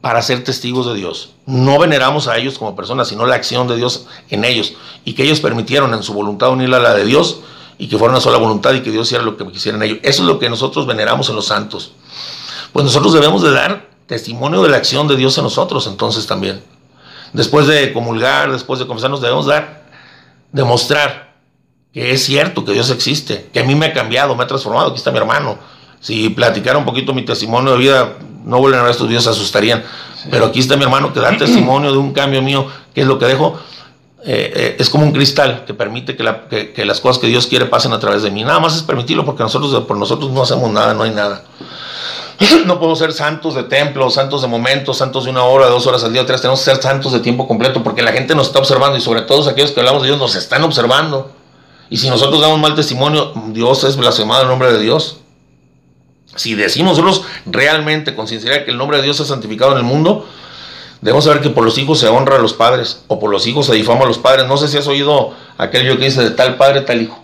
[0.00, 1.30] para ser testigos de Dios.
[1.46, 5.24] No veneramos a ellos como personas, sino la acción de Dios en ellos y que
[5.24, 7.40] ellos permitieron en su voluntad unirla a la de Dios
[7.78, 9.98] y que fuera una sola voluntad y que Dios hiciera lo que quisieran ellos.
[10.02, 11.92] Eso es lo que nosotros veneramos en los santos.
[12.72, 16.62] Pues nosotros debemos de dar testimonio de la acción de Dios en nosotros entonces también.
[17.32, 19.86] Después de comulgar, después de confesarnos, debemos dar,
[20.52, 21.36] demostrar
[21.92, 24.88] que es cierto que Dios existe, que a mí me ha cambiado, me ha transformado.
[24.88, 25.58] Aquí está mi hermano.
[26.00, 28.16] Si platicara un poquito mi testimonio de vida,
[28.48, 29.84] no vuelven a ver estos videos, se asustarían.
[30.30, 33.18] Pero aquí está mi hermano que da testimonio de un cambio mío, que es lo
[33.18, 33.58] que dejo.
[34.24, 37.92] Eh, eh, es como un cristal que permite que, las cosas que Dios quiere pasen
[37.92, 38.42] a través de mí.
[38.42, 41.44] Nada más es permitirlo porque nosotros por nosotros no hacemos nada, no hay nada.
[42.66, 46.04] No podemos ser santos de templo, santos de momentos, santos de una hora, dos horas
[46.04, 46.40] al día, tres.
[46.40, 49.22] Tenemos que ser santos de tiempo completo porque la gente nos está observando y sobre
[49.22, 51.32] todo aquellos que hablamos de Dios nos están observando.
[51.90, 55.17] Y si nosotros damos mal testimonio, Dios es blasfemado en nombre de Dios.
[56.38, 59.84] Si decimos nosotros realmente con sinceridad que el nombre de Dios es santificado en el
[59.84, 60.26] mundo,
[61.00, 63.66] debemos saber que por los hijos se honra a los padres o por los hijos
[63.66, 64.46] se difama a los padres.
[64.46, 67.18] No sé si has oído aquel yo que dice de tal padre, tal hijo.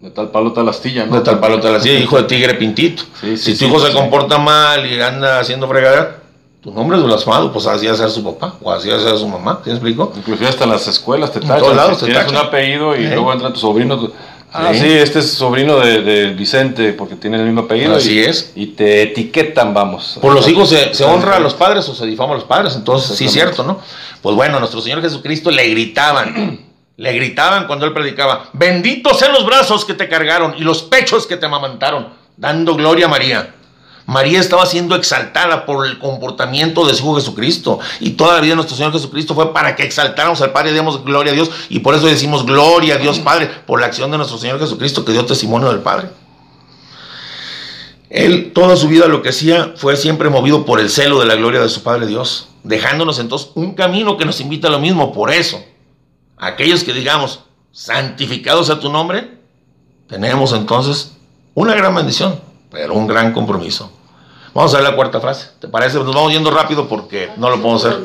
[0.00, 1.16] De tal palo, tal astilla, ¿no?
[1.16, 3.04] De tal palo, tal astilla, hijo de tigre pintito.
[3.36, 6.20] si tu hijo se comporta mal y anda haciendo fregadera,
[6.62, 9.00] tu nombre es blasfemado, pues así va a ser su papá o así va a
[9.00, 10.12] ser su mamá, ¿te explico?
[10.14, 11.56] Inclusive hasta en las escuelas te tachan.
[11.56, 14.10] En todos lados te tienes un apellido y luego entra tu sobrino.
[14.52, 17.96] Ah, sí, este es sobrino de, Vicente porque tiene el mismo apellido.
[17.96, 18.52] Así es.
[18.56, 20.18] Y te etiquetan, vamos.
[20.20, 23.16] Por los hijos se, honra a los padres o se difama a los padres, entonces
[23.16, 23.80] sí es cierto, ¿no?
[24.20, 29.46] Pues bueno, nuestro Señor Jesucristo le gritaban, le gritaban cuando él predicaba, benditos sean los
[29.46, 33.54] brazos que te cargaron y los pechos que te amamantaron, dando gloria a María.
[34.06, 37.78] María estaba siendo exaltada por el comportamiento de su Hijo Jesucristo.
[38.00, 40.74] Y toda la vida de nuestro Señor Jesucristo fue para que exaltáramos al Padre y
[40.74, 41.50] demos gloria a Dios.
[41.68, 45.04] Y por eso decimos gloria a Dios Padre, por la acción de nuestro Señor Jesucristo
[45.04, 46.08] que dio testimonio del Padre.
[48.10, 51.36] Él toda su vida lo que hacía fue siempre movido por el celo de la
[51.36, 55.12] gloria de su Padre Dios, dejándonos entonces un camino que nos invita a lo mismo.
[55.12, 55.64] Por eso,
[56.36, 59.38] aquellos que digamos, santificados a tu nombre,
[60.08, 61.12] tenemos entonces
[61.54, 63.92] una gran bendición, pero un gran compromiso.
[64.54, 65.50] Vamos a ver la cuarta frase.
[65.60, 65.98] ¿Te parece?
[65.98, 68.00] Nos vamos yendo rápido porque no lo podemos hacer.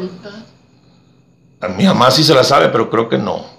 [1.62, 3.56] A mi mamá sí se la sabe, pero creo que no.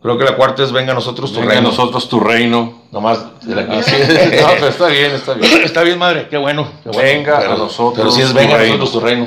[0.00, 1.68] Creo que la cuarta es venga a nosotros tu venga reino.
[1.68, 2.82] a nosotros tu reino.
[2.92, 5.62] Nomás de la no, pero está bien, está bien.
[5.64, 6.28] Está bien, madre.
[6.28, 6.68] Qué bueno.
[6.96, 7.94] venga a nosotros.
[7.96, 9.26] Pero si es venga a nosotros tu reino.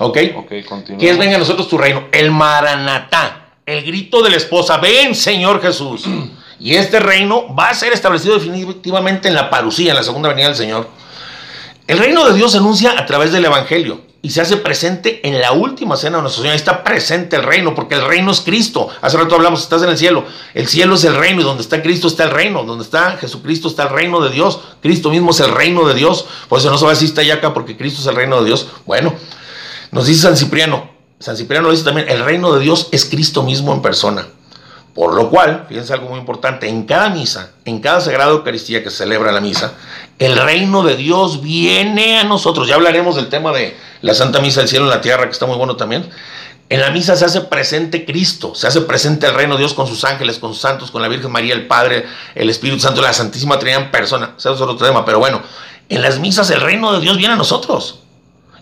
[0.00, 0.18] ¿Ok?
[0.36, 1.00] Ok, continúa.
[1.00, 2.04] ¿Qué es venga a nosotros tu reino?
[2.12, 3.54] El maranatá.
[3.64, 4.76] El grito de la esposa.
[4.76, 6.04] Ven, Señor Jesús.
[6.60, 10.48] Y este reino va a ser establecido definitivamente en la parucía, en la segunda venida
[10.48, 10.88] del Señor.
[11.86, 15.40] El reino de Dios se anuncia a través del Evangelio y se hace presente en
[15.40, 16.52] la última cena de nuestro Señor.
[16.52, 18.88] Ahí está presente el reino, porque el reino es Cristo.
[19.00, 20.24] Hace rato hablamos, estás en el cielo.
[20.54, 22.64] El cielo es el reino y donde está Cristo está el reino.
[22.64, 24.60] Donde está Jesucristo está el reino de Dios.
[24.82, 26.26] Cristo mismo es el reino de Dios.
[26.48, 28.40] Por eso no se va a decir está allá acá, porque Cristo es el reino
[28.40, 28.66] de Dios.
[28.84, 29.14] Bueno,
[29.92, 30.90] nos dice San Cipriano.
[31.20, 34.26] San Cipriano dice también, el reino de Dios es Cristo mismo en persona.
[34.98, 38.90] Por lo cual, fíjense algo muy importante, en cada misa, en cada sagrada Eucaristía que
[38.90, 39.74] celebra la misa,
[40.18, 42.66] el reino de Dios viene a nosotros.
[42.66, 45.46] Ya hablaremos del tema de la Santa Misa del Cielo en la Tierra, que está
[45.46, 46.10] muy bueno también.
[46.68, 49.86] En la misa se hace presente Cristo, se hace presente el reino de Dios con
[49.86, 53.12] sus ángeles, con sus santos, con la Virgen María, el Padre, el Espíritu Santo, la
[53.12, 54.34] Santísima Trinidad en persona.
[54.36, 55.42] Ese es otro tema, pero bueno,
[55.88, 58.00] en las misas el reino de Dios viene a nosotros.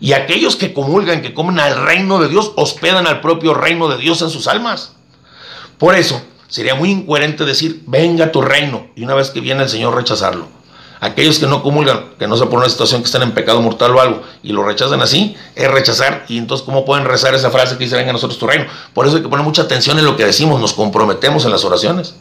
[0.01, 3.97] Y aquellos que comulgan, que comen al reino de Dios, hospedan al propio reino de
[3.97, 4.96] Dios en sus almas.
[5.79, 9.69] Por eso, sería muy incoherente decir, venga tu reino, y una vez que viene el
[9.69, 10.49] Señor rechazarlo.
[11.01, 13.61] Aquellos que no comulgan, que no se ponen en una situación que están en pecado
[13.61, 16.25] mortal o algo, y lo rechazan así, es rechazar.
[16.29, 18.65] Y entonces, ¿cómo pueden rezar esa frase que dice, venga a nosotros tu reino?
[18.95, 21.65] Por eso hay que poner mucha atención en lo que decimos, nos comprometemos en las
[21.65, 22.15] oraciones.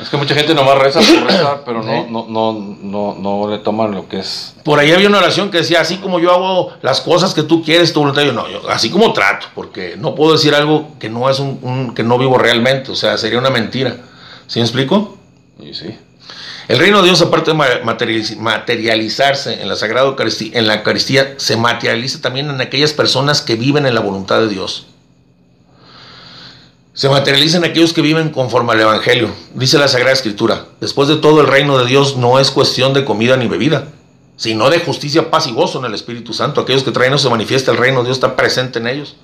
[0.00, 3.58] Es que mucha gente nomás reza por rezar, pero no, no, no, no, no le
[3.58, 4.54] toman lo que es.
[4.64, 7.62] Por ahí había una oración que decía, así como yo hago las cosas que tú
[7.64, 11.08] quieres, tu voluntad, yo no, yo, así como trato, porque no puedo decir algo que
[11.08, 13.96] no es un, que no vivo realmente, o sea, sería una mentira.
[14.46, 15.18] ¿Sí me explico?
[15.60, 15.98] Sí, sí.
[16.68, 17.82] El reino de Dios, aparte de
[18.36, 23.56] materializarse en la Sagrada Eucaristía, en la Eucaristía, se materializa también en aquellas personas que
[23.56, 24.86] viven en la voluntad de Dios
[26.98, 29.30] se materializan aquellos que viven conforme al Evangelio.
[29.54, 33.04] Dice la Sagrada Escritura, después de todo el reino de Dios no es cuestión de
[33.04, 33.86] comida ni bebida,
[34.34, 36.60] sino de justicia, paz y gozo en el Espíritu Santo.
[36.60, 39.14] Aquellos que traen se manifiesta el reino de Dios, está presente en ellos.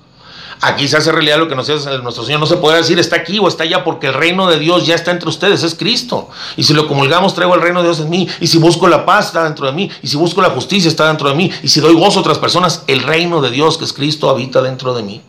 [0.61, 2.39] Aquí se hace realidad lo que nos hace nuestro Señor.
[2.39, 4.95] No se puede decir está aquí o está allá porque el reino de Dios ya
[4.95, 6.29] está entre ustedes, es Cristo.
[6.55, 8.25] Y si lo comulgamos, traigo el reino de Dios en mí.
[8.39, 9.91] Y si busco la paz, está dentro de mí.
[10.01, 11.51] Y si busco la justicia, está dentro de mí.
[11.61, 14.61] Y si doy gozo a otras personas, el reino de Dios, que es Cristo, habita
[14.61, 15.21] dentro de mí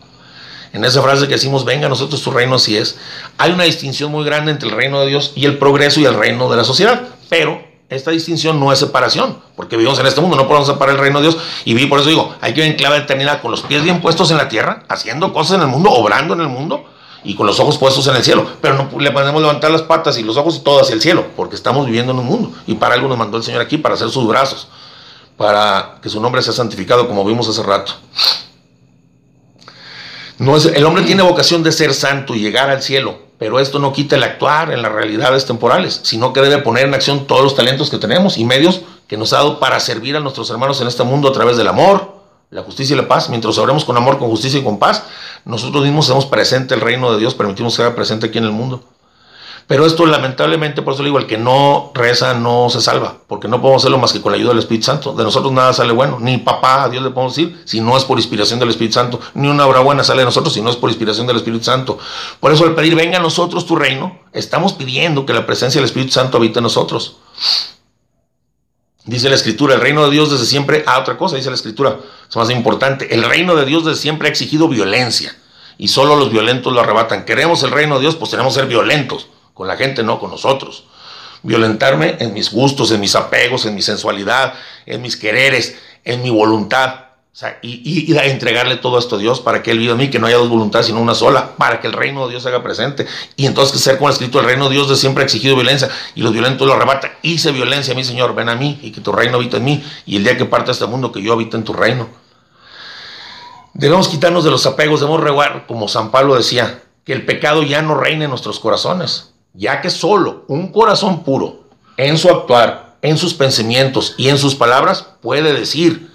[0.76, 2.98] en esa frase que decimos, venga a nosotros tu reino así es,
[3.38, 6.14] hay una distinción muy grande entre el reino de Dios y el progreso y el
[6.14, 7.08] reino de la sociedad.
[7.30, 11.00] Pero esta distinción no es separación, porque vivimos en este mundo, no podemos separar el
[11.00, 11.38] reino de Dios.
[11.64, 14.30] Y por eso digo, hay que ver en clave eternidad con los pies bien puestos
[14.30, 16.84] en la tierra, haciendo cosas en el mundo, obrando en el mundo
[17.24, 18.46] y con los ojos puestos en el cielo.
[18.60, 21.24] Pero no le podemos levantar las patas y los ojos y todo hacia el cielo,
[21.36, 22.52] porque estamos viviendo en un mundo.
[22.66, 24.68] Y para algo nos mandó el Señor aquí, para hacer sus brazos,
[25.38, 27.92] para que su nombre sea santificado, como vimos hace rato.
[30.38, 33.78] No es, el hombre tiene vocación de ser santo y llegar al cielo, pero esto
[33.78, 37.42] no quita el actuar en las realidades temporales, sino que debe poner en acción todos
[37.42, 40.80] los talentos que tenemos y medios que nos ha dado para servir a nuestros hermanos
[40.80, 42.16] en este mundo a través del amor,
[42.50, 43.28] la justicia y la paz.
[43.30, 45.04] Mientras obremos con amor, con justicia y con paz,
[45.44, 48.52] nosotros mismos hacemos presente el reino de Dios, permitimos que sea presente aquí en el
[48.52, 48.82] mundo.
[49.66, 53.48] Pero esto lamentablemente, por eso le digo, el que no reza no se salva, porque
[53.48, 55.12] no podemos hacerlo más que con la ayuda del Espíritu Santo.
[55.12, 58.04] De nosotros nada sale bueno, ni papá a Dios le podemos decir si no es
[58.04, 60.76] por inspiración del Espíritu Santo, ni una obra buena sale de nosotros si no es
[60.76, 61.98] por inspiración del Espíritu Santo.
[62.38, 65.86] Por eso al pedir venga a nosotros tu reino, estamos pidiendo que la presencia del
[65.86, 67.16] Espíritu Santo habite en nosotros.
[69.04, 71.98] Dice la Escritura, el reino de Dios desde siempre, ah, otra cosa, dice la Escritura,
[72.28, 75.36] es más importante, el reino de Dios desde siempre ha exigido violencia
[75.76, 77.24] y solo los violentos lo arrebatan.
[77.24, 80.30] Queremos el reino de Dios, pues tenemos que ser violentos con la gente no, con
[80.30, 80.84] nosotros.
[81.42, 84.52] Violentarme en mis gustos, en mis apegos, en mi sensualidad,
[84.84, 87.06] en mis quereres, en mi voluntad.
[87.62, 90.26] y, y, entregarle todo esto a Dios para que Él viva en mí, que no
[90.26, 93.06] haya dos voluntades, sino una sola, para que el reino de Dios se haga presente.
[93.34, 96.20] Y entonces, ser como escrito, el reino de Dios de siempre ha exigido violencia y
[96.20, 97.12] los violentos lo arrebatan.
[97.22, 99.84] Hice violencia a mi Señor, ven a mí y que tu reino habita en mí.
[100.04, 102.08] Y el día que parte este mundo, que yo habite en tu reino.
[103.72, 107.80] Debemos quitarnos de los apegos, debemos reguar, como San Pablo decía, que el pecado ya
[107.80, 111.64] no reine en nuestros corazones ya que solo un corazón puro
[111.96, 116.10] en su actuar en sus pensamientos y en sus palabras, puede decir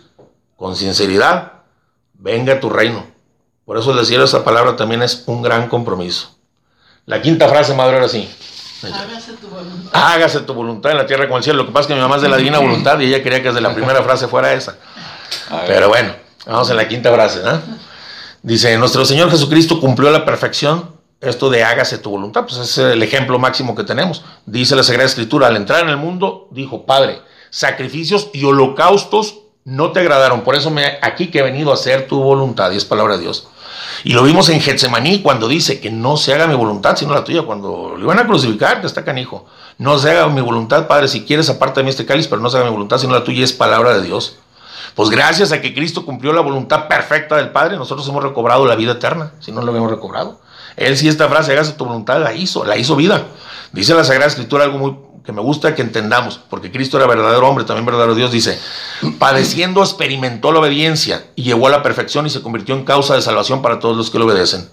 [0.58, 1.54] con sinceridad,
[2.14, 3.06] venga tu reino.
[3.66, 6.36] Por eso decir esa palabra también es un gran compromiso.
[7.06, 8.30] La quinta frase, madre, ahora sí.
[8.84, 9.92] Hágase tu voluntad.
[9.94, 11.60] Hágase tu voluntad en la tierra como en el cielo.
[11.60, 13.42] Lo que pasa es que mi mamá es de la divina voluntad y ella quería
[13.42, 14.78] que desde la primera frase fuera esa.
[15.68, 16.14] Pero bueno,
[16.46, 17.42] vamos en la quinta frase.
[18.42, 20.90] Dice, nuestro Señor Jesucristo cumplió a la perfección
[21.22, 24.24] esto de hágase tu voluntad, pues es el ejemplo máximo que tenemos.
[24.46, 29.92] Dice la Sagrada Escritura, al entrar en el mundo, dijo, Padre, sacrificios y holocaustos no
[29.92, 33.18] te agradaron, por eso aquí que he venido a hacer tu voluntad, y es palabra
[33.18, 33.48] de Dios.
[34.04, 37.24] Y lo vimos en Getsemaní cuando dice que no se haga mi voluntad, sino la
[37.24, 37.44] tuya.
[37.44, 39.46] Cuando lo iban a crucificar, te está canijo.
[39.78, 42.50] No se haga mi voluntad, Padre, si quieres, aparte de mí este cáliz, pero no
[42.50, 44.38] se haga mi voluntad, sino la tuya, es palabra de Dios.
[44.96, 48.76] Pues gracias a que Cristo cumplió la voluntad perfecta del Padre, nosotros hemos recobrado la
[48.76, 50.40] vida eterna, si no lo habíamos recobrado.
[50.78, 53.26] Él sí esta frase, hágase tu voluntad, la hizo, la hizo vida.
[53.72, 57.48] Dice la Sagrada Escritura algo muy que me gusta que entendamos, porque Cristo era verdadero
[57.48, 58.60] hombre, también verdadero Dios, dice,
[59.20, 63.22] padeciendo experimentó la obediencia y llegó a la perfección y se convirtió en causa de
[63.22, 64.68] salvación para todos los que le obedecen.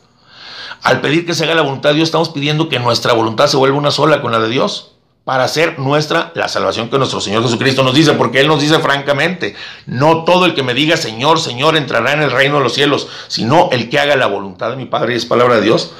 [0.82, 3.58] Al pedir que se haga la voluntad de Dios, estamos pidiendo que nuestra voluntad se
[3.58, 4.92] vuelva una sola con la de Dios
[5.29, 8.79] para hacer nuestra la salvación que nuestro Señor Jesucristo nos dice, porque Él nos dice
[8.79, 12.73] francamente, no todo el que me diga Señor, Señor entrará en el reino de los
[12.73, 15.93] cielos, sino el que haga la voluntad de mi Padre y es palabra de Dios.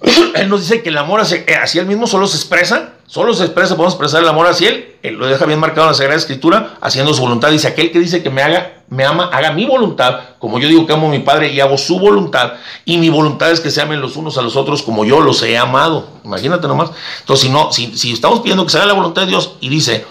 [0.34, 3.44] Él nos dice que el amor hacia, hacia Él mismo solo se expresa Solo se
[3.44, 4.98] expresa, podemos expresar el amor hacia Él.
[5.02, 7.50] Él lo deja bien marcado en la Sagrada Escritura, haciendo su voluntad.
[7.50, 10.86] Dice, aquel que dice que me haga, me ama, haga mi voluntad, como yo digo
[10.86, 12.52] que amo a mi Padre y hago su voluntad.
[12.84, 15.42] Y mi voluntad es que se amen los unos a los otros como yo los
[15.42, 16.06] he amado.
[16.22, 16.90] Imagínate nomás.
[17.20, 19.70] Entonces, si no, si, si estamos pidiendo que se haga la voluntad de Dios y
[19.70, 20.04] dice,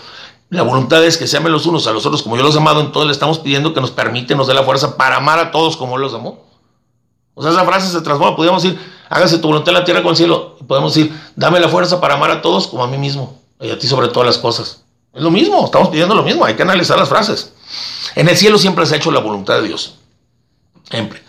[0.50, 2.58] la voluntad es que se amen los unos a los otros como yo los he
[2.58, 5.52] amado, entonces le estamos pidiendo que nos permite, nos dé la fuerza para amar a
[5.52, 6.48] todos como Él los amó.
[7.36, 8.36] O sea, esa frase se transforma.
[8.36, 10.58] Podríamos decir, hágase tu voluntad en la tierra con el cielo.
[10.60, 13.40] Y podemos decir, dame la fuerza para amar a todos como a mí mismo.
[13.60, 14.84] Y a ti sobre todas las cosas.
[15.14, 16.46] Es lo mismo, estamos pidiendo lo mismo.
[16.46, 17.54] Hay que analizar las frases.
[18.16, 19.96] En el cielo siempre se ha hecho la voluntad de Dios.
[20.90, 21.24] Siempre.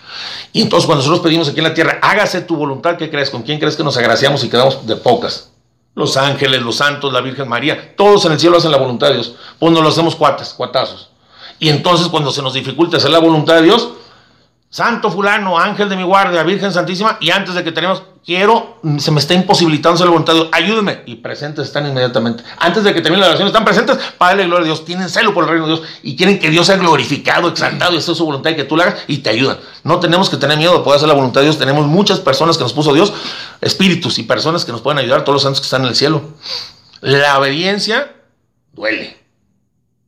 [0.53, 3.31] Y entonces cuando nosotros pedimos aquí en la tierra, hágase tu voluntad, ¿qué crees?
[3.31, 5.51] ¿Con quién crees que nos agraciamos y quedamos de pocas?
[5.95, 9.15] Los ángeles, los santos, la Virgen María, todos en el cielo hacen la voluntad de
[9.15, 9.35] Dios.
[9.59, 11.11] Pues nos lo hacemos cuates, cuatazos.
[11.59, 13.89] Y entonces cuando se nos dificulta hacer la voluntad de Dios,
[14.71, 19.11] Santo fulano, ángel de mi guardia, Virgen Santísima, y antes de que tenemos, quiero, se
[19.11, 21.05] me está imposibilitando Dios, ayúdenme.
[21.07, 22.45] Y presentes están inmediatamente.
[22.59, 25.45] Antes de que termine la oración, están presentes, Padre, gloria a Dios, tienen celo por
[25.45, 28.27] el reino de Dios y quieren que Dios sea glorificado, exaltado, y esa es su
[28.27, 29.57] voluntad y que tú la hagas y te ayudan.
[29.85, 32.59] No tenemos que tener miedo de poder hacer la voluntad de Dios, tenemos muchas personas
[32.59, 33.15] que nos puso Dios,
[33.63, 36.35] espíritus y personas que nos pueden ayudar, todos los santos que están en el cielo.
[37.01, 38.13] La obediencia
[38.75, 39.17] duele,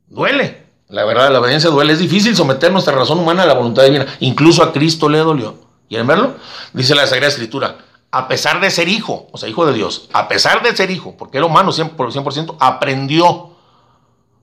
[0.07, 0.60] duele.
[0.91, 1.93] La verdad, la obediencia duele.
[1.93, 4.05] Es difícil someter nuestra razón humana a la voluntad divina.
[4.19, 5.55] Incluso a Cristo le dolió.
[5.87, 6.35] ¿Quieren verlo?
[6.73, 7.77] Dice la Sagrada Escritura.
[8.11, 11.15] A pesar de ser hijo, o sea, hijo de Dios, a pesar de ser hijo,
[11.17, 13.51] porque era humano 100%, 100% aprendió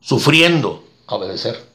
[0.01, 1.69] sufriendo a obedecer.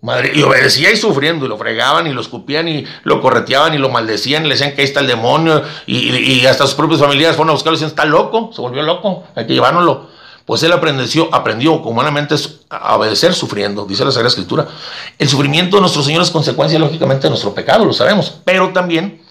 [0.00, 3.78] Madre, y obedecía y sufriendo, y lo fregaban, y lo escupían, y lo correteaban, y
[3.78, 7.00] lo maldecían, y le decían que ahí está el demonio, y, y hasta sus propias
[7.00, 10.13] familiares fueron a buscarlo y decían, está loco, se volvió loco, hay que llevárnoslo
[10.46, 12.34] pues él aprendió, aprendió humanamente
[12.68, 14.68] a obedecer sufriendo, dice la Sagrada Escritura.
[15.18, 19.22] El sufrimiento de nuestro Señor es consecuencia, lógicamente, de nuestro pecado, lo sabemos, pero también,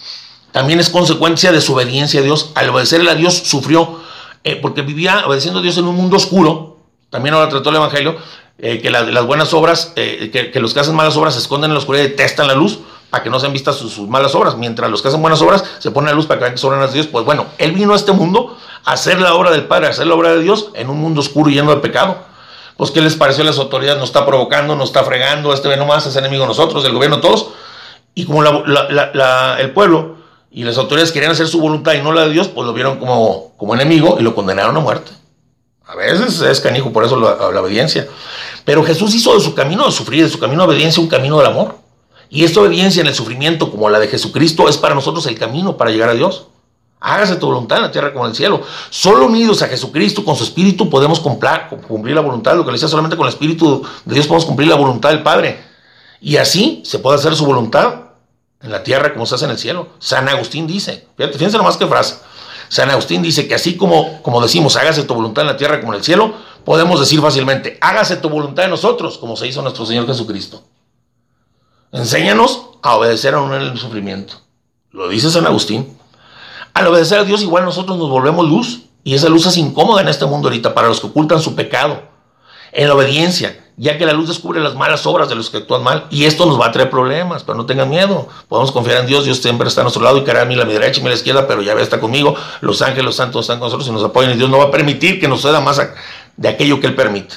[0.51, 2.51] también es consecuencia de su obediencia a Dios.
[2.55, 3.99] Al obedecerle a Dios, sufrió,
[4.43, 6.77] eh, porque vivía obedeciendo a Dios en un mundo oscuro.
[7.11, 8.17] También ahora trató el Evangelio,
[8.57, 11.69] eh, que las buenas obras, eh, que, que, los que hacen malas obras se esconden
[11.69, 12.79] en la oscuridad y detestan la luz
[13.13, 15.91] para que no sean vistas sus, malas obras, mientras los que hacen buenas obras se
[15.91, 17.05] ponen la luz para que vean que sobran las Dios.
[17.05, 20.07] Pues bueno, él vino a este mundo a hacer la obra del Padre, a hacer
[20.07, 22.17] la obra de Dios en un mundo oscuro y lleno de pecado.
[22.75, 23.99] Pues, ¿qué les pareció a las autoridades?
[23.99, 27.19] Nos está provocando, nos está fregando, este ve nomás es enemigo de nosotros, del gobierno,
[27.19, 27.49] todos.
[28.15, 30.15] Y como el pueblo
[30.49, 32.97] y las autoridades querían hacer su voluntad y no la de Dios, pues lo vieron
[32.97, 35.11] como, como enemigo y lo condenaron a muerte.
[35.85, 38.07] A veces es canijo, por eso la, la obediencia.
[38.65, 41.37] Pero Jesús hizo de su camino de sufrir, de su camino de obediencia, un camino
[41.37, 41.82] del amor.
[42.33, 45.77] Y esta obediencia en el sufrimiento como la de Jesucristo es para nosotros el camino
[45.77, 46.47] para llegar a Dios.
[46.99, 48.63] Hágase tu voluntad en la tierra como en el cielo.
[48.89, 52.55] Solo unidos a Jesucristo con su Espíritu podemos cumplir, la voluntad.
[52.55, 55.21] Lo que le decía, solamente con el Espíritu de Dios podemos cumplir la voluntad del
[55.21, 55.63] Padre.
[56.21, 58.05] Y así se puede hacer su voluntad
[58.63, 59.89] en la tierra como se hace en el cielo.
[59.99, 62.15] San Agustín dice, fíjate, fíjense nomás qué frase.
[62.67, 65.93] San Agustín dice que así como, como decimos, hágase tu voluntad en la tierra como
[65.93, 66.33] en el cielo,
[66.65, 70.63] podemos decir fácilmente, hágase tu voluntad en nosotros como se hizo nuestro Señor Jesucristo.
[71.93, 74.33] Enséñanos a obedecer a uno en el sufrimiento.
[74.89, 75.95] Lo dice San Agustín.
[76.73, 78.85] Al obedecer a Dios, igual nosotros nos volvemos luz.
[79.03, 82.01] Y esa luz es incómoda en este mundo ahorita para los que ocultan su pecado.
[82.71, 85.83] En la obediencia, ya que la luz descubre las malas obras de los que actúan
[85.83, 86.07] mal.
[86.09, 88.27] Y esto nos va a traer problemas, pero no tengan miedo.
[88.47, 89.25] Podemos confiar en Dios.
[89.25, 91.09] Dios siempre está a nuestro lado y caerá a mí la mi derecha y a
[91.09, 92.35] la izquierda, pero ya ve, está conmigo.
[92.61, 94.31] Los ángeles, los santos están con nosotros y nos apoyan.
[94.31, 95.79] Y Dios no va a permitir que nos suceda más,
[96.37, 97.35] de aquello que Él permite.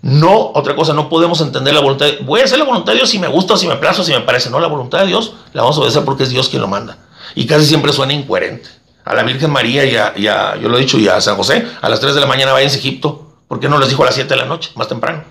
[0.00, 2.06] No, otra cosa, no podemos entender la voluntad.
[2.06, 4.12] De, voy a hacer la voluntad de Dios si me gusta, si me plazo, si
[4.12, 4.50] me parece.
[4.50, 6.98] No, la voluntad de Dios la vamos a obedecer porque es Dios quien lo manda.
[7.34, 8.68] Y casi siempre suena incoherente.
[9.04, 11.88] A la Virgen María y a, yo lo he dicho, y a San José, a
[11.88, 13.32] las 3 de la mañana vayan a Egipto.
[13.48, 15.24] ¿Por qué no les dijo a las 7 de la noche, más temprano?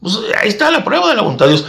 [0.00, 1.64] Pues ahí está la prueba de la voluntad de Dios.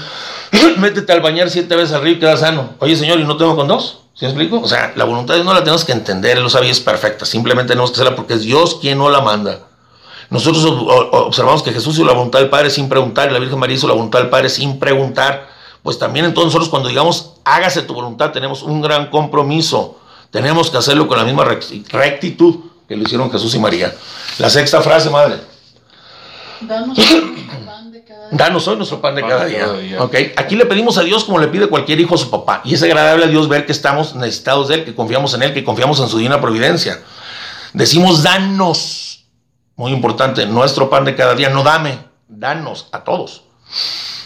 [0.78, 2.76] Métete al bañar siete veces al río y quedas sano.
[2.80, 3.99] Oye, Señor, ¿y no tengo con dos?
[4.13, 4.59] ¿Sí me explico?
[4.59, 6.80] O sea, la voluntad de Dios no la tenemos que entender, lo sabe y es
[6.80, 7.26] perfecta.
[7.26, 9.59] Simplemente tenemos que hacerla porque es Dios quien no la manda.
[10.30, 10.65] Nosotros
[11.11, 13.88] observamos que Jesús hizo la voluntad del Padre sin preguntar y la Virgen María hizo
[13.88, 15.47] la voluntad del Padre sin preguntar.
[15.84, 19.99] Pues también entonces nosotros cuando digamos hágase tu voluntad tenemos un gran compromiso.
[20.32, 22.55] Tenemos que hacerlo con la misma rectitud
[22.88, 23.93] que lo hicieron Jesús y María.
[24.39, 25.36] La sexta frase, madre.
[26.61, 26.97] Danos
[27.65, 28.38] pan de cada día.
[28.38, 29.67] Danos hoy nuestro pan de cada, día.
[30.36, 32.61] Aquí le pedimos a Dios como le pide cualquier hijo a su papá.
[32.63, 35.53] Y es agradable a Dios ver que estamos necesitados de Él, que confiamos en Él,
[35.53, 37.01] que confiamos en su divina providencia.
[37.74, 39.12] Decimos, danos
[39.76, 41.97] muy importante, nuestro pan de cada día, no dame,
[42.28, 43.43] danos a todos.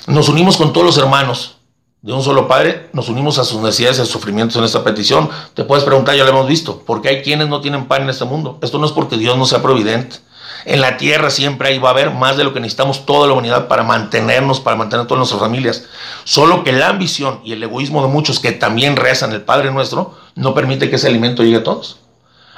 [0.07, 1.57] Nos unimos con todos los hermanos
[2.01, 5.29] de un solo Padre, nos unimos a sus necesidades y sufrimientos en esta petición.
[5.53, 8.09] Te puedes preguntar, ya lo hemos visto, ¿por qué hay quienes no tienen pan en
[8.09, 8.59] este mundo?
[8.61, 10.17] Esto no es porque Dios no sea providente.
[10.65, 13.33] En la tierra siempre ahí va a haber más de lo que necesitamos toda la
[13.33, 15.85] humanidad para mantenernos, para mantener todas nuestras familias.
[16.25, 20.17] Solo que la ambición y el egoísmo de muchos que también rezan el Padre nuestro
[20.35, 21.99] no permite que ese alimento llegue a todos.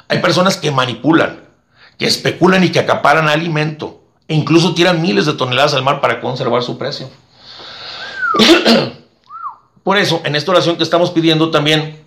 [0.08, 1.49] Hay personas que manipulan,
[2.00, 6.22] que especulan y que acaparan alimento e incluso tiran miles de toneladas al mar para
[6.22, 7.10] conservar su precio.
[9.84, 12.06] Por eso, en esta oración que estamos pidiendo también,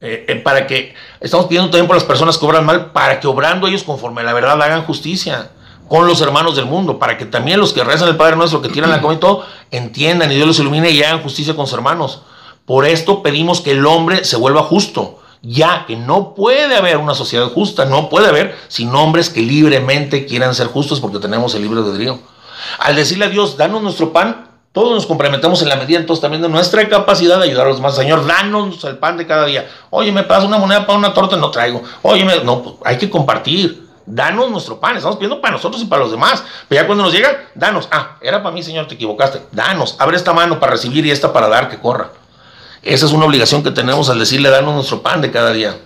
[0.00, 3.26] eh, eh, para que, estamos pidiendo también por las personas que obran mal, para que
[3.26, 5.50] obrando ellos conforme a la verdad hagan justicia
[5.88, 8.68] con los hermanos del mundo, para que también los que rezan el Padre Nuestro, que
[8.68, 11.74] tiran la comida y todo, entiendan y Dios los ilumine y hagan justicia con sus
[11.74, 12.22] hermanos.
[12.64, 17.14] Por esto pedimos que el hombre se vuelva justo, ya que no puede haber una
[17.14, 21.62] sociedad justa, no puede haber sin hombres que libremente quieran ser justos porque tenemos el
[21.62, 22.18] libre albedrío.
[22.78, 26.42] Al decirle a Dios, danos nuestro pan, todos nos comprometemos en la medida entonces también
[26.42, 27.96] de nuestra capacidad de ayudar a los demás.
[27.96, 29.68] Señor, danos el pan de cada día.
[29.90, 31.82] Oye, me pasas una moneda para una torta, no traigo.
[32.02, 33.88] Oye, no, pues, hay que compartir.
[34.06, 36.42] Danos nuestro pan, estamos pidiendo para nosotros y para los demás.
[36.68, 37.88] Pero ya cuando nos llega, danos.
[37.90, 39.42] Ah, era para mí, Señor, te equivocaste.
[39.52, 42.10] Danos, abre esta mano para recibir y esta para dar que corra.
[42.82, 45.76] Esa es una obligación que tenemos al decirle, danos nuestro pan de cada día.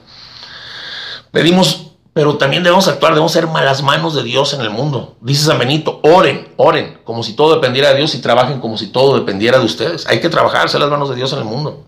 [1.33, 5.17] Pedimos, pero también debemos actuar, debemos ser malas manos de Dios en el mundo.
[5.21, 8.89] Dice San Benito, oren, oren, como si todo dependiera de Dios y trabajen como si
[8.89, 10.07] todo dependiera de ustedes.
[10.07, 11.87] Hay que trabajar, ser las manos de Dios en el mundo.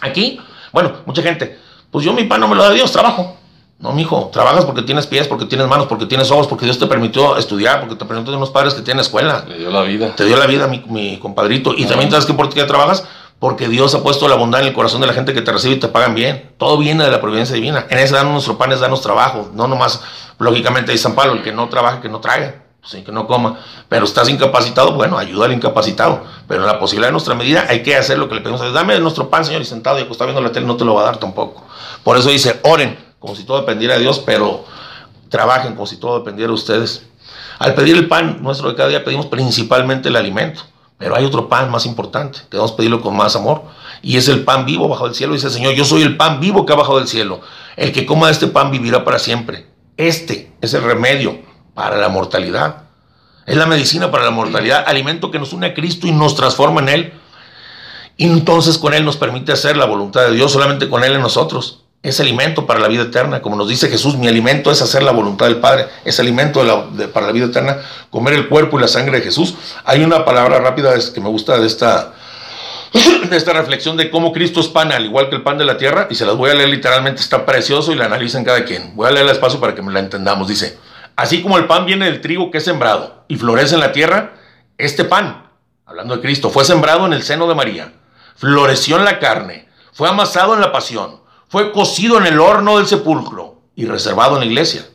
[0.00, 0.40] Aquí,
[0.72, 1.58] bueno, mucha gente,
[1.90, 3.36] pues yo mi pan no me lo da Dios, trabajo.
[3.78, 6.86] No, mijo, trabajas porque tienes pies, porque tienes manos, porque tienes ojos, porque Dios te
[6.86, 9.44] permitió estudiar, porque te permitió tener unos padres que tienen escuela.
[9.44, 10.16] Te dio la vida.
[10.16, 11.74] Te dio la vida, mi, mi compadrito.
[11.76, 13.04] Y también sabes que por qué trabajas,
[13.38, 15.76] porque Dios ha puesto la bondad en el corazón de la gente que te recibe
[15.76, 16.52] y te pagan bien.
[16.58, 17.86] Todo viene de la providencia divina.
[17.88, 19.50] En ese dan nuestro pan es darnos trabajo.
[19.54, 20.02] No nomás,
[20.38, 22.62] lógicamente, dice San Pablo, el que no trabaje, que no traiga.
[22.80, 23.58] Pues, que no coma.
[23.88, 26.22] Pero estás incapacitado, bueno, ayuda al incapacitado.
[26.46, 28.70] Pero en la posibilidad de nuestra medida hay que hacer lo que le pedimos a.
[28.70, 31.02] Dame nuestro pan, Señor, y sentado y acostado viendo la tele, no te lo va
[31.02, 31.64] a dar tampoco.
[32.02, 34.64] Por eso dice, oren, como si todo dependiera de Dios, pero
[35.28, 37.04] trabajen como si todo dependiera de ustedes.
[37.58, 40.62] Al pedir el pan nuestro de cada día, pedimos principalmente el alimento.
[40.98, 43.62] Pero hay otro pan más importante, que debemos pedirlo con más amor,
[44.02, 45.34] y es el pan vivo bajo del cielo.
[45.34, 47.40] Dice el Señor, yo soy el pan vivo que ha bajado del cielo.
[47.76, 49.66] El que coma este pan vivirá para siempre.
[49.96, 51.38] Este es el remedio
[51.74, 52.82] para la mortalidad.
[53.46, 56.80] Es la medicina para la mortalidad, alimento que nos une a Cristo y nos transforma
[56.82, 57.12] en Él.
[58.16, 61.22] Y entonces con Él nos permite hacer la voluntad de Dios, solamente con Él en
[61.22, 63.42] nosotros es alimento para la vida eterna.
[63.42, 66.62] Como nos dice Jesús, mi alimento es hacer la voluntad del Padre, es alimento
[67.12, 67.78] para la vida eterna,
[68.10, 69.54] comer el cuerpo y la sangre de Jesús.
[69.84, 72.12] Hay una palabra rápida que me gusta de esta,
[73.30, 75.76] de esta reflexión de cómo Cristo es pan, al igual que el pan de la
[75.76, 78.94] tierra, y se las voy a leer literalmente, está precioso y la analizan cada quien.
[78.94, 80.46] Voy a leer el espacio para que me la entendamos.
[80.46, 80.78] Dice,
[81.16, 84.34] así como el pan viene del trigo que es sembrado y florece en la tierra,
[84.76, 85.48] este pan,
[85.84, 87.92] hablando de Cristo, fue sembrado en el seno de María,
[88.36, 92.86] floreció en la carne, fue amasado en la pasión fue cocido en el horno del
[92.86, 94.86] sepulcro y reservado en la iglesia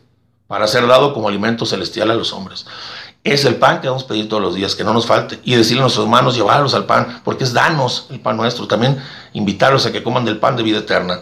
[0.48, 2.66] para ser dado como alimento celestial a los hombres.
[3.24, 5.40] Es el pan que vamos a pedir todos los días, que no nos falte.
[5.44, 8.68] Y decirle a nuestros hermanos, llevarlos al pan, porque es danos el pan nuestro.
[8.68, 9.02] También
[9.32, 11.22] invitarlos a que coman del pan de vida eterna.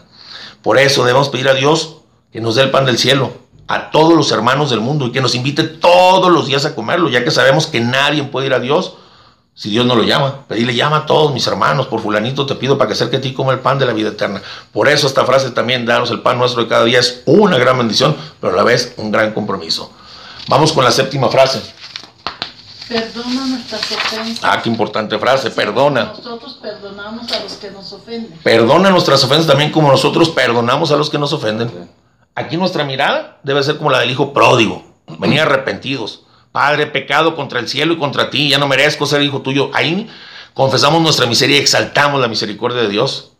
[0.63, 1.97] Por eso debemos pedir a Dios
[2.31, 3.33] que nos dé el pan del cielo
[3.67, 7.09] a todos los hermanos del mundo y que nos invite todos los días a comerlo,
[7.09, 8.95] ya que sabemos que nadie puede ir a Dios
[9.53, 12.77] si Dios no lo llama, pedile, llama a todos mis hermanos, por fulanito te pido
[12.77, 14.41] para que acerque a ti como el pan de la vida eterna.
[14.71, 17.77] Por eso esta frase también, danos el pan nuestro de cada día, es una gran
[17.77, 19.91] bendición, pero a la vez un gran compromiso.
[20.47, 21.61] Vamos con la séptima frase.
[22.87, 24.39] Perdona nuestras ofensas.
[24.41, 26.13] Ah, qué importante frase, perdona.
[26.17, 28.39] Nosotros perdonamos a los que nos ofenden.
[28.43, 31.89] Perdona nuestras ofensas también como nosotros perdonamos a los que nos ofenden.
[32.35, 34.83] Aquí nuestra mirada debe ser como la del hijo pródigo
[35.19, 36.23] venir arrepentidos.
[36.51, 39.71] Padre, pecado contra el cielo y contra ti, ya no merezco ser hijo tuyo.
[39.73, 40.09] Ahí
[40.53, 43.31] confesamos nuestra miseria y exaltamos la misericordia de Dios.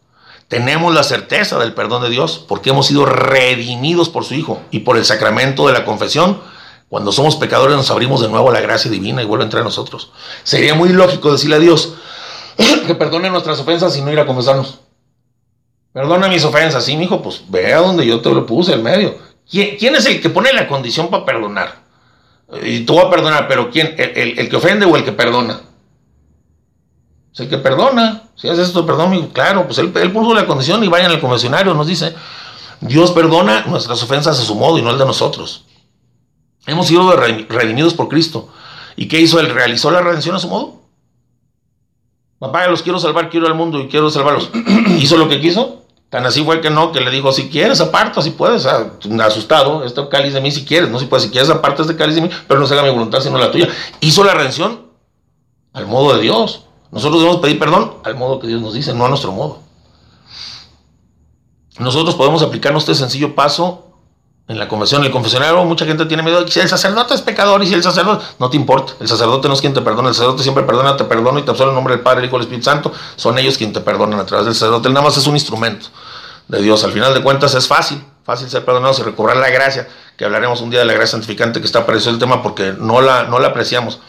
[0.48, 4.80] Tenemos la certeza del perdón de Dios porque hemos sido redimidos por su Hijo y
[4.80, 6.42] por el sacramento de la confesión.
[6.90, 9.64] Cuando somos pecadores nos abrimos de nuevo a la gracia divina y vuelve a entrar
[9.64, 10.12] nosotros.
[10.44, 11.94] Sería muy lógico decirle a Dios
[12.86, 14.80] que perdone nuestras ofensas y no ir a confesarnos.
[15.94, 19.18] Perdona mis ofensas, sí, hijo, pues ve a donde yo te lo puse, en medio.
[19.50, 21.81] ¿Quién, quién es el que pone la condición para perdonar?
[22.64, 23.96] Y tú vas a perdonar, pero ¿quién?
[23.98, 25.62] ¿El, el, que ofende o el que perdona?
[27.34, 28.24] Es el que perdona.
[28.36, 31.74] Si haces esto, perdón, claro, pues él, él, puso la condición y vayan al confesionario,
[31.74, 32.14] nos dice.
[32.82, 35.66] Dios perdona nuestras ofensas a su modo y no el de nosotros.
[36.66, 38.50] Hemos sido redimidos por Cristo.
[38.96, 39.40] ¿Y qué hizo?
[39.40, 40.82] Él realizó la redención a su modo.
[42.40, 44.50] Papá, los quiero salvar, quiero al mundo y quiero salvarlos.
[45.00, 45.81] ¿Hizo lo que quiso?
[46.12, 48.92] Tan así fue que no, que le dijo, si quieres, aparta, si puedes, ah,
[49.24, 52.16] asustado, este cáliz de mí si quieres, no si puedes, si quieres, aparta este cáliz
[52.16, 53.70] de mí, pero no se mi voluntad sino la tuya.
[54.02, 54.88] Hizo la redención
[55.72, 56.66] al modo de Dios.
[56.92, 59.60] Nosotros debemos pedir perdón al modo que Dios nos dice, no a nuestro modo.
[61.80, 63.91] Nosotros podemos aplicarnos este sencillo paso
[64.52, 65.04] en la confesión.
[65.04, 68.26] El confesionario, mucha gente tiene miedo si el sacerdote es pecador y si el sacerdote,
[68.38, 68.94] no te importa.
[69.00, 71.52] El sacerdote no es quien te perdona, el sacerdote siempre perdona, te perdona y te
[71.52, 72.92] absuelve en nombre del Padre, el Hijo y el Espíritu Santo.
[73.16, 74.90] Son ellos quienes te perdonan a través del sacerdote.
[74.90, 75.88] Él nada más es un instrumento
[76.50, 76.84] de Dios.
[76.84, 79.88] Al final de cuentas es fácil, fácil ser perdonados y recobrar la gracia,
[80.18, 83.00] que hablaremos un día de la gracia santificante que está apareciendo el tema porque no
[83.02, 84.00] la, no la apreciamos.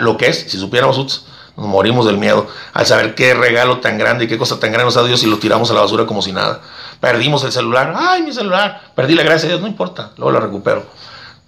[0.00, 1.26] Lo que es, si supiéramos,
[1.56, 4.86] nos morimos del miedo al saber qué regalo tan grande y qué cosa tan grande
[4.86, 6.62] nos ha Dios y lo tiramos a la basura como si nada.
[7.02, 10.38] Perdimos el celular, ay, mi celular, perdí la gracia de Dios, no importa, luego la
[10.38, 10.86] recupero.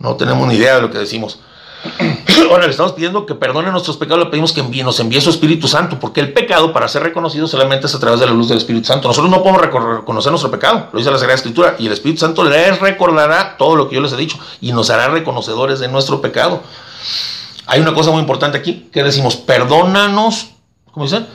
[0.01, 1.39] No tenemos ni idea de lo que decimos.
[2.51, 5.69] Ahora le estamos pidiendo que perdone nuestros pecados, le pedimos que nos envíe su Espíritu
[5.69, 8.59] Santo, porque el pecado para ser reconocido solamente es a través de la luz del
[8.59, 9.07] Espíritu Santo.
[9.07, 12.43] Nosotros no podemos reconocer nuestro pecado, lo dice la Sagrada Escritura, y el Espíritu Santo
[12.43, 16.21] les recordará todo lo que yo les he dicho y nos hará reconocedores de nuestro
[16.21, 16.65] pecado.
[17.67, 20.49] Hay una cosa muy importante aquí, que decimos, perdónanos,
[20.91, 21.29] ¿cómo dicen?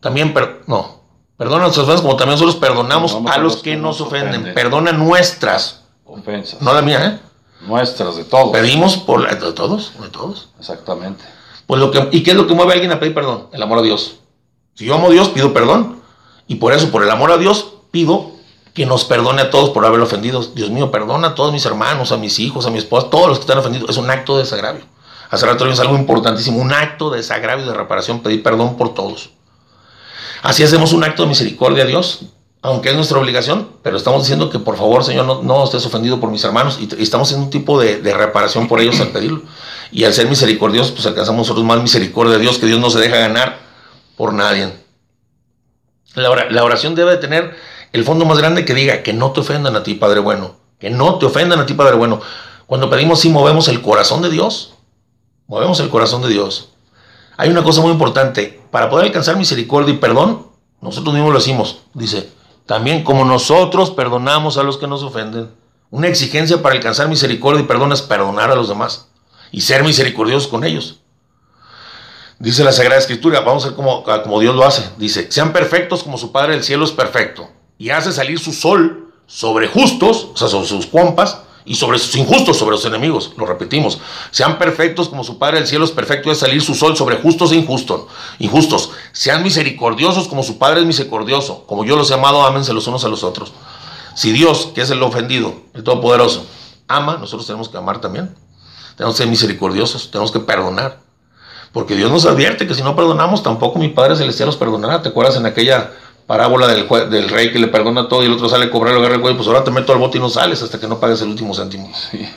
[0.00, 1.03] También, per, no,
[1.36, 4.28] perdona nuestras ofensas como también nosotros perdonamos a los que, nos ofenden.
[4.30, 4.54] ofenden.
[4.54, 6.60] Perdona nuestras ofensas.
[6.60, 7.20] No la mía, ¿eh?
[7.66, 8.50] Nuestras, de todos.
[8.52, 10.50] Pedimos por la, de todos, de todos.
[10.58, 11.24] Exactamente.
[11.66, 13.48] Pues lo que, ¿Y qué es lo que mueve a alguien a pedir perdón?
[13.52, 14.16] El amor a Dios.
[14.74, 16.02] Si yo amo a Dios, pido perdón.
[16.46, 18.32] Y por eso, por el amor a Dios, pido
[18.74, 20.42] que nos perdone a todos por haber ofendido.
[20.42, 23.38] Dios mío, perdona a todos mis hermanos, a mis hijos, a mi esposa, todos los
[23.38, 23.88] que están ofendidos.
[23.88, 24.84] Es un acto de desagravio.
[25.30, 29.30] Hace rato vimos algo importantísimo, un acto de desagravio, de reparación, pedir perdón por todos.
[30.44, 32.26] Así hacemos un acto de misericordia a Dios,
[32.60, 36.30] aunque es nuestra obligación, pero estamos diciendo que por favor, Señor, no, estés ofendido por
[36.30, 39.40] mis hermanos y, estamos haciendo un tipo de, reparación por ellos al pedirlo.
[39.90, 42.98] Y al ser misericordiosos, pues alcanzamos nosotros más misericordia de Dios, que Dios no se
[42.98, 43.58] deja ganar
[44.18, 44.70] por nadie.
[46.14, 47.56] La, la oración debe tener
[47.94, 50.90] el fondo más grande que diga que no te ofendan a ti, Padre bueno, que
[50.90, 52.20] no te ofendan a ti, Padre bueno.
[52.66, 54.74] Cuando pedimos sí movemos el corazón de Dios,
[55.46, 56.68] movemos el corazón de Dios.
[57.38, 60.48] Hay una cosa muy importante, para poder alcanzar misericordia y perdón,
[60.80, 62.28] nosotros mismos lo decimos, dice,
[62.66, 65.48] también como nosotros perdonamos a los que nos ofenden.
[65.92, 69.10] Una exigencia para alcanzar misericordia y perdón es perdonar a los demás
[69.52, 70.98] y ser misericordiosos con ellos.
[72.40, 74.90] Dice la Sagrada Escritura, vamos a ver cómo, cómo Dios lo hace.
[74.96, 77.48] Dice, sean perfectos como su Padre del cielo es perfecto
[77.78, 82.14] y hace salir su sol sobre justos, o sea, sobre sus compas, y sobre sus
[82.16, 83.32] injustos, sobre los enemigos.
[83.36, 83.98] Lo repetimos.
[84.30, 87.52] Sean perfectos como su Padre del cielo es perfecto hace salir su sol sobre justos
[87.52, 88.02] e injustos.
[88.38, 88.90] Injustos.
[89.12, 91.64] Sean misericordiosos como su Padre es misericordioso.
[91.66, 93.52] Como yo los he amado, ámense los unos a los otros.
[94.14, 96.46] Si Dios, que es el ofendido, el Todopoderoso,
[96.86, 98.34] ama, nosotros tenemos que amar también.
[98.96, 101.00] Tenemos que ser misericordiosos, tenemos que perdonar.
[101.72, 105.02] Porque Dios nos advierte que si no perdonamos, tampoco mi Padre Celestial nos perdonará.
[105.02, 105.90] ¿Te acuerdas en aquella
[106.26, 109.00] parábola del, del, rey que le perdona todo y el otro sale a cobrar, lo
[109.00, 110.98] agarra el güey, pues ahora te meto al bote y no sales hasta que no
[110.98, 111.90] pagues el último céntimo.
[112.10, 112.28] Sí.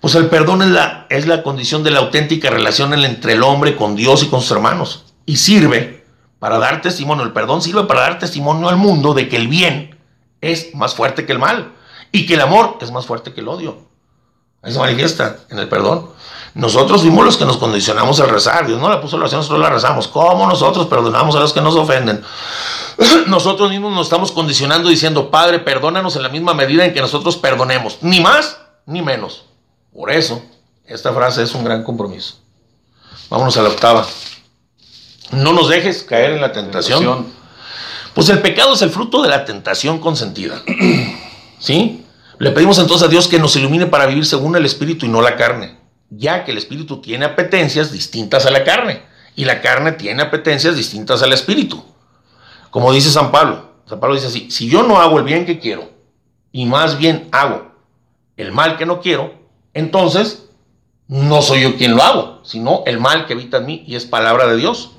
[0.00, 3.76] Pues el perdón es la, es la condición de la auténtica relación entre el hombre
[3.76, 5.04] con Dios y con sus hermanos.
[5.26, 6.04] Y sirve
[6.38, 9.98] para dar testimonio, el perdón sirve para dar testimonio al mundo de que el bien
[10.40, 11.74] es más fuerte que el mal
[12.12, 13.90] y que el amor es más fuerte que el odio.
[14.62, 16.08] Ahí se manifiesta en el perdón.
[16.54, 18.66] Nosotros fuimos los que nos condicionamos al rezar.
[18.66, 20.08] Dios no la puso la oración, nosotros la rezamos.
[20.08, 22.24] ¿Cómo nosotros perdonamos a los que nos ofenden?
[23.28, 27.36] Nosotros mismos nos estamos condicionando diciendo, Padre, perdónanos en la misma medida en que nosotros
[27.36, 27.98] perdonemos.
[28.02, 29.44] Ni más ni menos.
[29.92, 30.42] Por eso,
[30.84, 32.34] esta frase es un gran compromiso.
[33.30, 34.06] Vámonos a la octava.
[35.30, 36.98] No nos dejes caer en la tentación.
[36.98, 37.32] tentación.
[38.12, 40.60] Pues el pecado es el fruto de la tentación consentida.
[41.58, 42.04] ¿Sí?
[42.38, 45.22] Le pedimos entonces a Dios que nos ilumine para vivir según el Espíritu y no
[45.22, 45.79] la carne
[46.10, 49.02] ya que el espíritu tiene apetencias distintas a la carne
[49.36, 51.82] y la carne tiene apetencias distintas al espíritu.
[52.70, 55.58] Como dice San Pablo, San Pablo dice así, si yo no hago el bien que
[55.58, 55.90] quiero
[56.52, 57.70] y más bien hago
[58.36, 59.34] el mal que no quiero,
[59.74, 60.46] entonces
[61.08, 64.04] no soy yo quien lo hago, sino el mal que habita en mí y es
[64.06, 64.92] palabra de Dios.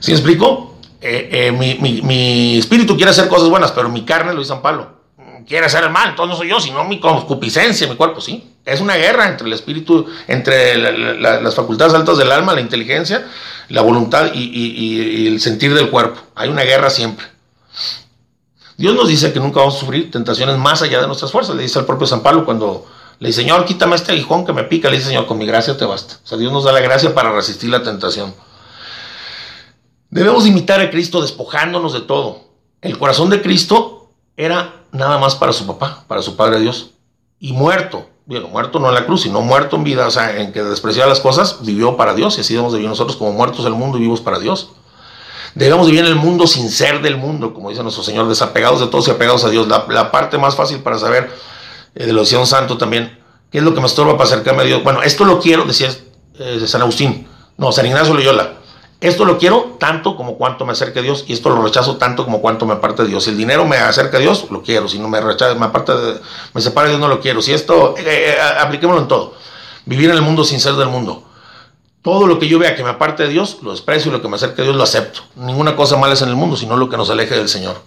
[0.00, 0.76] ¿Sí explico?
[1.00, 4.62] Eh, eh, mi- mi espíritu quiere hacer cosas buenas, pero mi carne lo dice San
[4.62, 5.01] Pablo.
[5.46, 8.54] Quiere hacer mal, entonces no soy yo, sino mi concupiscencia, mi cuerpo, sí.
[8.64, 12.54] Es una guerra entre el espíritu, entre la- la- la- las facultades altas del alma,
[12.54, 13.26] la inteligencia,
[13.68, 16.20] la voluntad y el sentir del cuerpo.
[16.34, 17.26] Hay una guerra siempre.
[18.76, 21.54] Dios nos dice que nunca vamos a sufrir tentaciones más allá de nuestras fuerzas.
[21.56, 22.86] Le dice al propio San Pablo cuando
[23.18, 24.88] le dice, Señor, quítame este aguijón que me pica.
[24.90, 26.16] Le dice, Señor, con mi gracia te basta.
[26.24, 28.34] O sea, Dios nos da la gracia para resistir la tentación.
[30.10, 32.40] Debemos imitar a Cristo despojándonos de todo.
[32.80, 34.01] El corazón de Cristo
[34.36, 36.90] era nada más para su papá, para su Padre Dios.
[37.38, 40.52] Y muerto, bueno, muerto no en la cruz, sino muerto en vida, o sea, en
[40.52, 42.38] que despreciaba las cosas, vivió para Dios.
[42.38, 44.70] Y así debemos de vivir nosotros como muertos del mundo y vivos para Dios.
[45.54, 48.86] Debemos vivir en el mundo sin ser del mundo, como dice nuestro Señor, desapegados de
[48.86, 49.68] todos y apegados a Dios.
[49.68, 51.30] La, la parte más fácil para saber,
[51.94, 53.18] eh, de lo decía un santo también,
[53.50, 54.82] qué es lo que me estorba para acercarme a Dios.
[54.82, 55.90] Bueno, esto lo quiero, decía
[56.38, 57.28] eh, San Agustín,
[57.58, 58.61] no, San Ignacio Loyola.
[59.02, 62.24] Esto lo quiero tanto como cuanto me acerque a Dios y esto lo rechazo tanto
[62.24, 63.24] como cuanto me aparte de Dios.
[63.24, 64.88] Si el dinero me acerca a Dios, lo quiero.
[64.88, 66.20] Si no me rechaza, me aparte de,
[66.54, 67.42] me separa de Dios, no lo quiero.
[67.42, 69.34] Si esto, eh, eh, apliquémoslo en todo.
[69.86, 71.24] Vivir en el mundo sin ser del mundo.
[72.00, 74.28] Todo lo que yo vea que me aparte de Dios, lo desprecio y lo que
[74.28, 75.22] me acerque a Dios lo acepto.
[75.34, 77.82] Ninguna cosa mala es en el mundo, sino lo que nos aleje del Señor.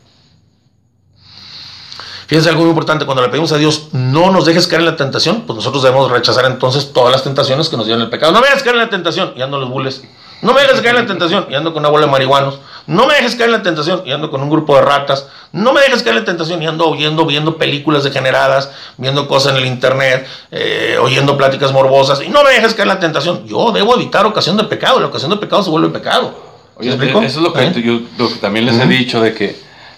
[2.27, 4.95] Fíjense algo muy importante, cuando le pedimos a Dios, no nos dejes caer en la
[4.97, 8.33] tentación, pues nosotros debemos rechazar entonces todas las tentaciones que nos dieron el pecado.
[8.33, 10.03] No me dejes caer en la tentación y ando en los bules.
[10.41, 12.59] No me dejes caer en la tentación y ando con una bola de marihuanos.
[12.87, 15.27] No me dejes caer en la tentación y ando con un grupo de ratas.
[15.51, 19.53] No me dejes caer en la tentación y ando oyendo, viendo películas degeneradas, viendo cosas
[19.53, 22.21] en el internet, eh, oyendo pláticas morbosas.
[22.21, 23.47] Y no me dejes caer en la tentación.
[23.47, 24.99] Yo debo evitar ocasión de pecado.
[24.99, 26.35] La ocasión de pecado se vuelve pecado.
[26.77, 27.81] Oye, eso es lo que, ¿Eh?
[27.83, 29.55] yo lo que también les he dicho de que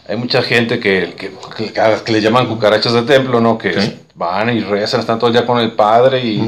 [0.08, 1.34] hay mucha gente que, que,
[2.06, 3.58] que, le llaman cucarachas de templo, ¿no?
[3.58, 4.00] Que Sí.
[4.14, 6.42] van y rezan, están todo el día con el padre y.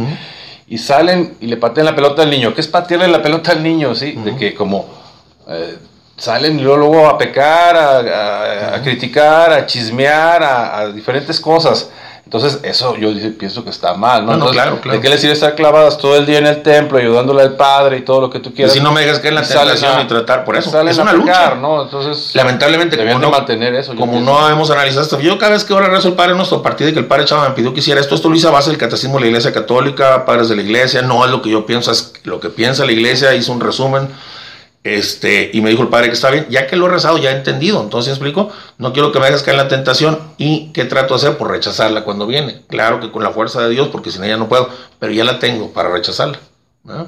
[0.70, 2.54] y salen y le patean la pelota al niño.
[2.54, 3.96] ¿Qué es patearle la pelota al niño?
[3.96, 4.86] Sí, de que como
[5.48, 5.78] eh,
[6.18, 11.40] salen y luego, luego a pecar, a, a- a criticar, a chismear, a, a diferentes
[11.40, 11.90] cosas.
[12.32, 13.10] Entonces, eso yo
[13.40, 14.34] pienso que está mal, ¿no?
[14.34, 14.98] No, no, Entonces, claro, claro.
[15.00, 17.98] ¿De qué le sirve estar clavadas todo el día en el templo, ayudándole al padre
[17.98, 18.72] y todo lo que tú Y quieras?
[18.72, 20.70] si no me dejas caer en la Y tentación a- y tratar por eso.
[20.88, 21.56] Es una pecar, lucha.
[21.56, 21.82] ¿no?
[21.82, 23.96] Entonces, Lamentablemente, como no, mantener eso.
[23.96, 26.62] como no hemos analizado esto, yo cada vez que ahora rezo el Padre Nuestro, a
[26.62, 28.52] partir de que el Padre Chava me pidió que hiciera esto, esto lo hice a
[28.52, 31.50] base del Catecismo de la Iglesia Católica, Padres de la Iglesia, no es lo que
[31.50, 34.08] yo pienso, es lo que piensa la Iglesia, hizo un resumen,
[34.84, 37.32] este, y me dijo el Padre que está bien, ya que lo he rezado, ya
[37.32, 40.86] he entendido, entonces explico, no quiero que me hagas caer en la tentación, y ¿qué
[40.86, 41.38] trato de hacer?
[41.38, 44.48] Por rechazarla cuando viene, claro que con la fuerza de Dios, porque sin ella no
[44.48, 44.70] puedo,
[45.00, 46.40] pero ya la tengo para rechazarla,
[46.84, 47.08] ¿no?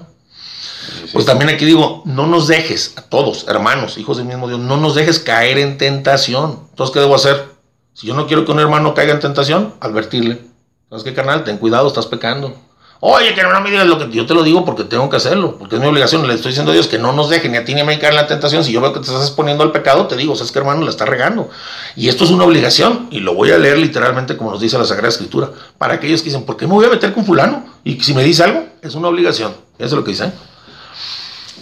[0.59, 1.09] Sí, sí.
[1.13, 4.77] Pues también aquí digo, no nos dejes, a todos, hermanos, hijos del mismo Dios, no
[4.77, 6.67] nos dejes caer en tentación.
[6.71, 7.45] Entonces, ¿qué debo hacer?
[7.93, 10.39] Si yo no quiero que un hermano caiga en tentación, advertirle.
[10.89, 11.43] ¿Sabes qué, carnal?
[11.43, 12.55] Ten cuidado, estás pecando.
[13.03, 15.57] Oye, que no me digas lo que yo te lo digo porque tengo que hacerlo,
[15.57, 16.27] porque es mi obligación.
[16.27, 17.97] Le estoy diciendo a Dios que no nos deje ni a ti ni a mí
[17.97, 18.63] caer en la tentación.
[18.63, 20.83] Si yo veo que te estás exponiendo al pecado, te digo, ¿sabes qué, hermano?
[20.83, 21.49] La está regando.
[21.95, 24.85] Y esto es una obligación, y lo voy a leer literalmente como nos dice la
[24.85, 25.49] Sagrada Escritura,
[25.79, 27.65] para aquellos que dicen, ¿por qué me voy a meter con fulano?
[27.83, 29.55] Y si me dice algo, es una obligación.
[29.79, 30.31] Eso es lo que dice.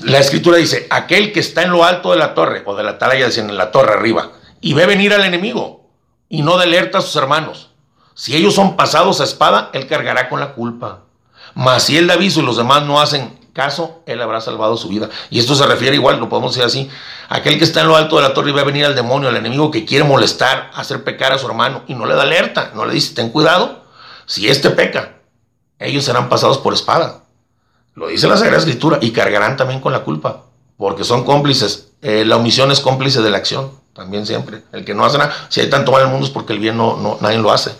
[0.04, 2.92] La escritura dice, aquel que está en lo alto de la torre, o de la
[2.92, 5.88] atalaya, decían en la torre arriba, y ve venir al enemigo,
[6.28, 7.70] y no de alerta a sus hermanos.
[8.14, 11.06] Si ellos son pasados a espada, él cargará con la culpa.
[11.60, 14.88] Mas si él da aviso y los demás no hacen caso, él habrá salvado su
[14.88, 15.10] vida.
[15.30, 16.90] Y esto se refiere igual, lo podemos decir así,
[17.28, 19.28] aquel que está en lo alto de la torre y ve a venir al demonio,
[19.28, 22.72] al enemigo que quiere molestar, hacer pecar a su hermano, y no le da alerta,
[22.76, 23.84] no le dice, ten cuidado,
[24.26, 25.18] si éste peca,
[25.80, 27.24] ellos serán pasados por espada.
[27.94, 30.46] Lo dice la Sagrada Escritura y cargarán también con la culpa,
[30.78, 31.90] porque son cómplices.
[32.02, 34.64] Eh, la omisión es cómplice de la acción, también siempre.
[34.72, 36.60] El que no hace nada, si hay tanto mal en el mundo es porque el
[36.60, 37.74] bien no, no nadie lo hace.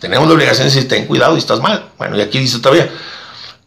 [0.00, 1.88] Tenemos la obligación de decir, ten cuidado y estás mal.
[1.96, 2.90] Bueno, y aquí dice todavía,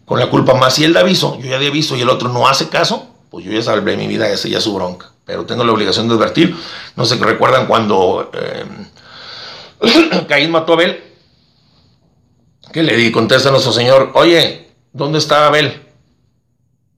[0.05, 2.29] con la culpa más si él da aviso, yo ya di aviso y el otro
[2.29, 5.11] no hace caso, pues yo ya salvé mi vida, ese ya su bronca.
[5.25, 6.55] Pero tengo la obligación de advertir.
[6.95, 8.65] No sé qué recuerdan cuando eh,
[10.27, 11.03] Caín mató a Abel,
[12.71, 15.81] que le di, contesta nuestro Señor, oye, ¿dónde está Abel?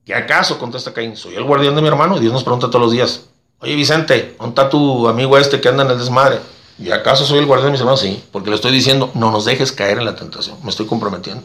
[0.04, 0.58] ¿Qué acaso?
[0.58, 2.16] Contesta Caín, soy el guardián de mi hermano.
[2.16, 3.26] Y Dios nos pregunta todos los días,
[3.60, 6.40] oye Vicente, ¿dónde está tu amigo este que anda en el desmadre?
[6.78, 8.00] ¿Y acaso soy el guardián de mis hermanos?
[8.00, 11.42] Sí, porque le estoy diciendo, no nos dejes caer en la tentación, me estoy comprometiendo.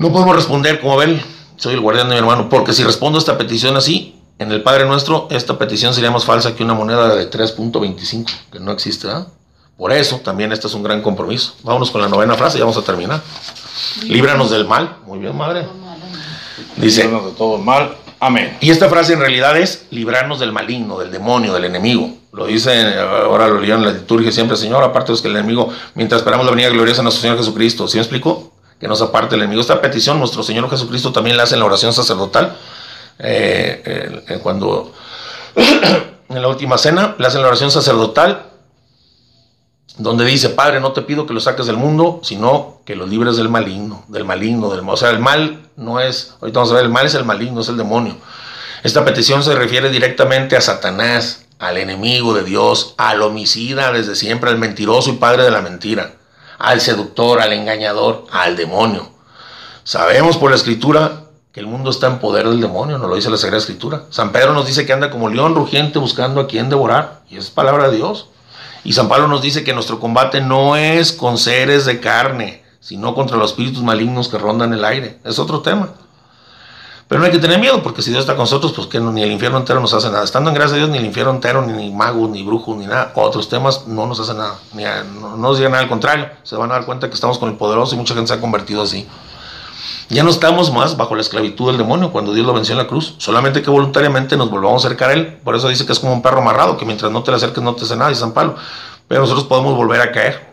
[0.00, 1.20] No podemos responder como Abel,
[1.56, 4.62] soy el guardián de mi hermano, porque si respondo a esta petición así, en el
[4.62, 9.08] Padre Nuestro, esta petición sería más falsa que una moneda de 3.25, que no existe,
[9.08, 9.28] ¿verdad?
[9.76, 11.54] Por eso también este es un gran compromiso.
[11.64, 13.20] Vámonos con la novena frase y vamos a terminar.
[14.04, 14.96] Líbranos del mal.
[15.04, 15.66] Muy bien, madre.
[16.76, 17.94] Dice, Líbranos de todo mal.
[18.20, 18.56] Amén.
[18.62, 22.10] y esta frase en realidad es librarnos del maligno, del demonio, del enemigo.
[22.32, 25.36] Lo dice, ahora lo leían en la liturgia siempre, Señor, aparte de los que el
[25.36, 27.86] enemigo, mientras esperamos la venida gloriosa de nuestro Señor Jesucristo.
[27.86, 28.54] ¿Sí me explico?
[28.80, 29.60] Que nos aparte el enemigo.
[29.60, 32.56] Esta petición, nuestro Señor Jesucristo también la hace en la oración sacerdotal.
[33.18, 34.94] Eh, eh, cuando
[36.28, 38.46] en la última cena le hacen la oración sacerdotal,
[39.98, 43.36] donde dice, Padre, no te pido que lo saques del mundo, sino que lo libres
[43.36, 46.84] del maligno, del maligno, del O sea, el mal no es, ahorita vamos a ver,
[46.84, 48.16] el mal es el maligno, es el demonio.
[48.82, 54.48] Esta petición se refiere directamente a Satanás, al enemigo de Dios, al homicida desde siempre,
[54.48, 56.14] al mentiroso y padre de la mentira,
[56.60, 59.08] al seductor, al engañador, al demonio.
[59.82, 63.30] Sabemos por la escritura que el mundo está en poder del demonio, nos lo dice
[63.30, 64.04] la Sagrada Escritura.
[64.10, 67.50] San Pedro nos dice que anda como león rugiente buscando a quien devorar, y es
[67.50, 68.28] palabra de Dios.
[68.84, 73.14] Y San Pablo nos dice que nuestro combate no es con seres de carne, sino
[73.14, 75.18] contra los espíritus malignos que rondan el aire.
[75.24, 75.94] Es otro tema.
[77.10, 79.20] Pero no hay que tener miedo, porque si Dios está con nosotros, pues que ni
[79.24, 80.22] el infierno entero nos hace nada.
[80.22, 83.10] Estando en gracia de Dios, ni el infierno entero, ni, magos, ni brujos, ni nada,
[83.16, 84.60] otros temas no nos hacen nada.
[84.74, 84.84] Ni
[85.20, 86.28] no, nos digan nada, al contrario.
[86.44, 88.40] Se van a dar cuenta que estamos con el poderoso y mucha gente se ha
[88.40, 89.08] convertido así.
[90.08, 92.86] Ya no estamos más bajo la esclavitud del demonio cuando Dios lo venció en la
[92.86, 93.16] cruz.
[93.18, 95.36] Solamente que voluntariamente nos volvamos a acercar a Él.
[95.42, 97.60] Por eso dice que es como un perro amarrado, que mientras no te le acerques
[97.60, 98.54] no te hace nada, y San Pablo.
[99.08, 100.48] Pero nosotros podemos volver a caer.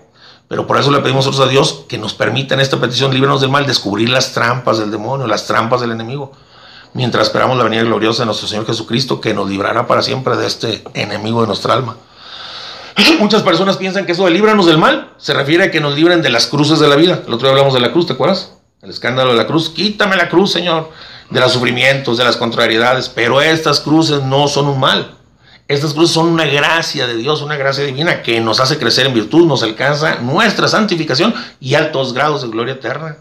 [0.47, 3.51] Pero por eso le pedimos a Dios que nos permita en esta petición, líbranos del
[3.51, 6.31] mal, descubrir las trampas del demonio, las trampas del enemigo
[6.93, 10.47] mientras esperamos la venida gloriosa de nuestro Señor Jesucristo, que nos librará para siempre de
[10.47, 11.97] este enemigo de nuestra alma.
[13.19, 16.21] Muchas personas piensan que eso de líbranos del mal se refiere a que nos libren
[16.21, 17.21] de las cruces de la vida.
[17.27, 18.53] El otro día hablamos de la cruz, ¿te acuerdas?
[18.81, 19.69] El escándalo de la cruz.
[19.69, 20.89] Quítame la cruz, Señor,
[21.29, 23.09] de los sufrimientos, de las contrariedades.
[23.09, 25.17] Pero estas cruces no son un mal.
[25.67, 29.13] Estas cruces son una gracia de Dios, una gracia divina que nos hace crecer en
[29.13, 33.17] virtud, nos alcanza nuestra santificación y altos grados de gloria eterna.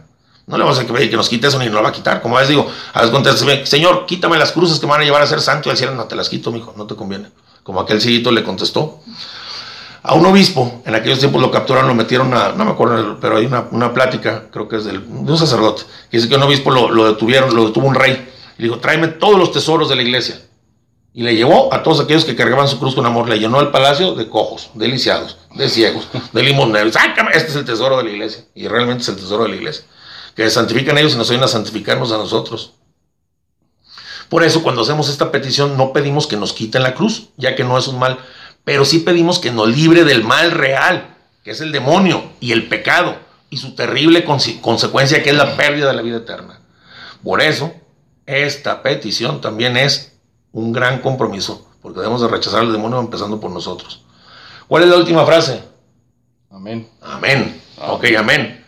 [0.46, 2.22] No le vamos a decir que nos quite eso ni nos lo va a quitar.
[2.22, 5.26] Como les digo, a veces Señor, quítame las cruces que me van a llevar a
[5.26, 5.94] ser santo y al cielo.
[5.94, 7.30] No te las quito, mijo, no te conviene.
[7.64, 9.00] Como aquel ciguito le contestó.
[10.04, 13.38] A un obispo, en aquellos tiempos lo capturaron, lo metieron a, no me acuerdo, pero
[13.38, 16.70] hay una, plática, creo que es del, de un sacerdote, que dice que un obispo
[16.70, 18.32] lo, detuvieron, lo detuvo un rey.
[18.56, 20.40] Y dijo, tráeme todos los tesoros de la iglesia.
[21.12, 23.28] Y le llevó a todos aquellos que cargaban su cruz con amor.
[23.28, 26.92] Le llenó el palacio de cojos, de lisiados, de ciegos, de limoneros.
[26.92, 28.44] Sácame, este es el tesoro de la iglesia.
[28.54, 29.84] Y realmente es el tesoro de la iglesia
[30.36, 32.74] que santifican ellos y nos ayudan a santificarnos a nosotros.
[34.28, 37.64] Por eso cuando hacemos esta petición no pedimos que nos quiten la cruz, ya que
[37.64, 38.18] no es un mal,
[38.62, 42.68] pero sí pedimos que nos libre del mal real, que es el demonio y el
[42.68, 43.16] pecado,
[43.48, 46.60] y su terrible consecuencia que es la pérdida de la vida eterna.
[47.22, 47.72] Por eso,
[48.26, 50.18] esta petición también es
[50.52, 54.02] un gran compromiso, porque debemos de rechazar al demonio empezando por nosotros.
[54.68, 55.62] ¿Cuál es la última frase?
[56.50, 56.88] Amén.
[57.00, 57.62] Amén.
[57.78, 58.65] Ok, amén.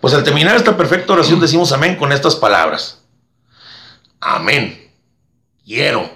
[0.00, 3.02] Pues al terminar esta perfecta oración decimos amén con estas palabras.
[4.20, 4.90] Amén.
[5.64, 6.08] Quiero.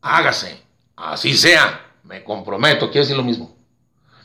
[0.00, 0.62] Hágase.
[0.96, 1.80] Así sea.
[2.04, 2.86] Me comprometo.
[2.90, 3.56] Quiere decir lo mismo.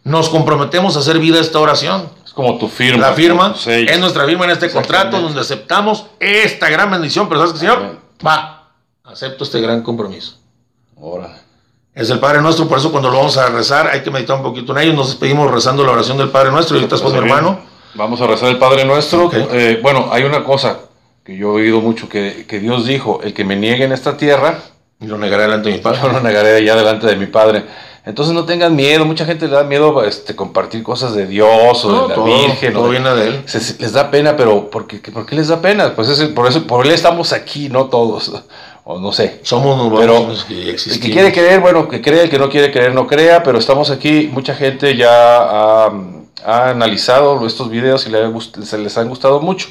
[0.03, 2.09] Nos comprometemos a hacer vida esta oración.
[2.25, 3.09] Es como tu firma.
[3.09, 7.27] La firma es nuestra firma en este contrato donde aceptamos esta gran bendición.
[7.27, 7.99] Pero ¿sabes qué, Señor?
[8.25, 8.71] Va.
[9.03, 10.39] Acepto este gran compromiso.
[10.97, 11.41] Ahora.
[11.93, 14.43] Es el Padre Nuestro, por eso cuando lo vamos a rezar hay que meditar un
[14.43, 14.93] poquito en ello.
[14.93, 17.59] Nos despedimos rezando la oración del Padre Nuestro y ahorita después mi hermano.
[17.93, 19.29] Vamos a rezar el Padre Nuestro.
[19.33, 20.79] Eh, bueno, hay una cosa
[21.23, 24.59] que yo he oído mucho, que, Dios dijo, el que me niegue en esta tierra,
[24.99, 25.99] lo negaré delante de mi Padre.
[26.01, 27.63] Yo lo negaré allá delante de mi Padre.
[28.03, 32.07] Entonces no tengan miedo, mucha gente le da miedo este, compartir cosas de Dios o
[32.07, 32.73] de la Virgen.
[32.73, 33.43] Todo viene de Él.
[33.45, 35.93] les da pena, pero ¿por qué, ¿por qué les da pena?
[35.93, 38.31] Pues es, por eso, por Él estamos aquí, no todos.
[38.83, 39.41] O no sé.
[39.43, 42.95] Somos pero que el que quiere creer, bueno, que cree, el que no quiere creer,
[42.95, 45.05] no crea, pero estamos aquí, mucha gente ya
[45.85, 45.91] ha
[46.45, 49.69] ha analizado estos videos y les, les han gustado mucho.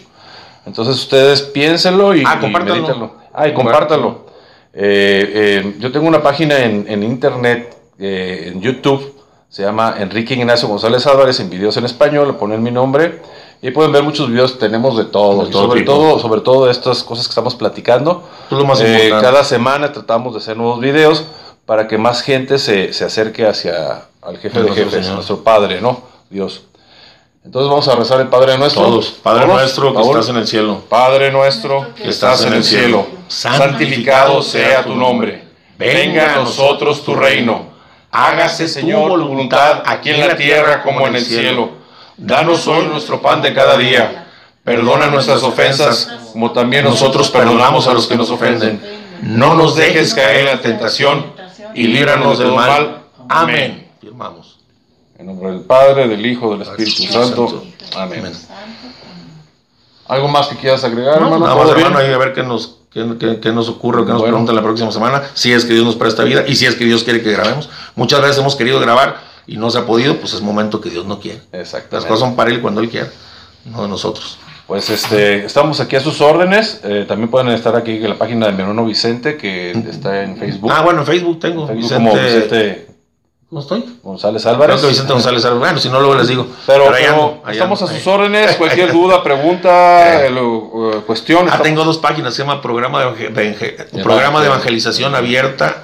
[0.67, 3.15] Entonces ustedes piénsenlo y, ah, compártanlo.
[3.33, 4.27] Ah, y compártanlo.
[4.73, 5.33] Eh,
[5.65, 9.15] eh, yo tengo una página en, internet, eh, en YouTube,
[9.49, 13.21] se llama Enrique Ignacio González Álvarez, en videos en español, le ponen mi nombre
[13.63, 17.33] y pueden ver muchos videos, tenemos de todo, sobre todo, sobre todo estas cosas que
[17.33, 18.23] estamos platicando.
[19.21, 21.25] cada semana tratamos de hacer nuevos videos
[21.67, 26.10] para que más gente se, se acerque hacia al jefe de jefes, nuestro Padre, ¿no?
[26.31, 26.63] Dios.
[27.45, 28.83] Entonces vamos a rezar el Padre nuestro.
[28.83, 29.09] Todos.
[29.23, 30.83] Padre nuestro que estás en el cielo.
[30.89, 33.07] Padre nuestro que estás en el cielo.
[33.29, 35.45] Santificado sea tu nombre.
[35.77, 37.71] Venga a nosotros tu reino.
[38.13, 41.71] Hágase, Señor, tu voluntad aquí en la tierra como en el cielo.
[42.17, 44.29] Danos hoy nuestro pan de cada día.
[44.63, 48.81] Perdona nuestras ofensas, como también nosotros perdonamos a los que nos ofenden.
[49.23, 51.33] No nos dejes caer en la tentación
[51.75, 53.03] y líbranos del mal.
[53.29, 53.90] Amén.
[55.21, 57.63] En nombre del Padre, del Hijo, del Espíritu Santo.
[57.95, 58.23] Amén.
[60.09, 61.39] ¿Algo más que quieras agregar, hermano?
[61.41, 64.11] Nada más, hermano, ahí a ver qué nos ¿Qué, qué- qué nos ocurre o qué
[64.11, 64.33] nos Bueno.
[64.35, 65.23] preguntan la próxima semana?
[65.35, 67.69] Si es que Dios nos presta vida y si es que Dios quiere que grabemos.
[67.95, 71.07] Muchas veces hemos querido grabar y no se ha podido, pues es momento que Dios
[71.07, 71.41] no quiere.
[71.53, 72.09] Las Exactamente.
[72.09, 73.09] cosas son para Él cuando Él quiera,
[73.67, 74.39] no de nosotros.
[74.67, 76.81] Pues este, estamos aquí a sus órdenes.
[76.83, 80.37] Eh, también pueden estar aquí en la página de mi hermano Vicente, que está en
[80.37, 80.73] Facebook.
[80.75, 81.69] Ah, bueno, en Facebook tengo.
[81.69, 82.90] Facebook Vicente, como Vicente
[83.51, 83.99] ¿Cómo estoy?
[84.05, 84.81] González Creo Álvarez.
[84.81, 85.61] que Vicente González Álvarez.
[85.61, 86.47] Bueno, si no, luego les digo.
[86.69, 88.03] Pero, ahí pero ando, estamos a sus ahí.
[88.15, 88.55] órdenes.
[88.57, 90.27] Cualquier duda, pregunta, Eh.
[90.29, 91.41] eh, lo- eh, cuestión.
[91.43, 95.83] Ah, estamos- tengo dos páginas, se llama Programa de, de programa de evangel- Evangelización Abierta.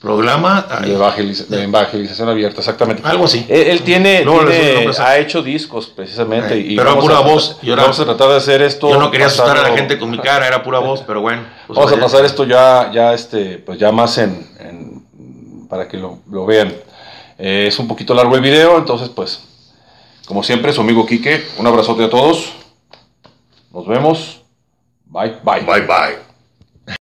[0.00, 0.64] Programa.
[0.80, 3.02] de, evangeliza- de evangelización abierta, exactamente.
[3.04, 3.44] Algo así.
[3.48, 6.54] Él, él tiene, doy tiene- ha hecho discos precisamente.
[6.54, 8.88] Eh, y pero a pura a- voz, y ahora- Vamos a tratar de hacer esto.
[8.90, 11.42] Yo no quería asustar a la gente con mi cara, era pura voz, pero bueno.
[11.66, 14.97] pues Vamos a pasar esto ya, ya este, pues ya más en, en-
[15.68, 16.74] para que lo, lo vean.
[17.38, 19.40] Eh, es un poquito largo el video, entonces pues,
[20.26, 22.52] como siempre, su amigo Quique, un abrazote a todos.
[23.72, 24.42] Nos vemos.
[25.06, 25.60] Bye, bye.
[25.60, 26.27] Bye bye.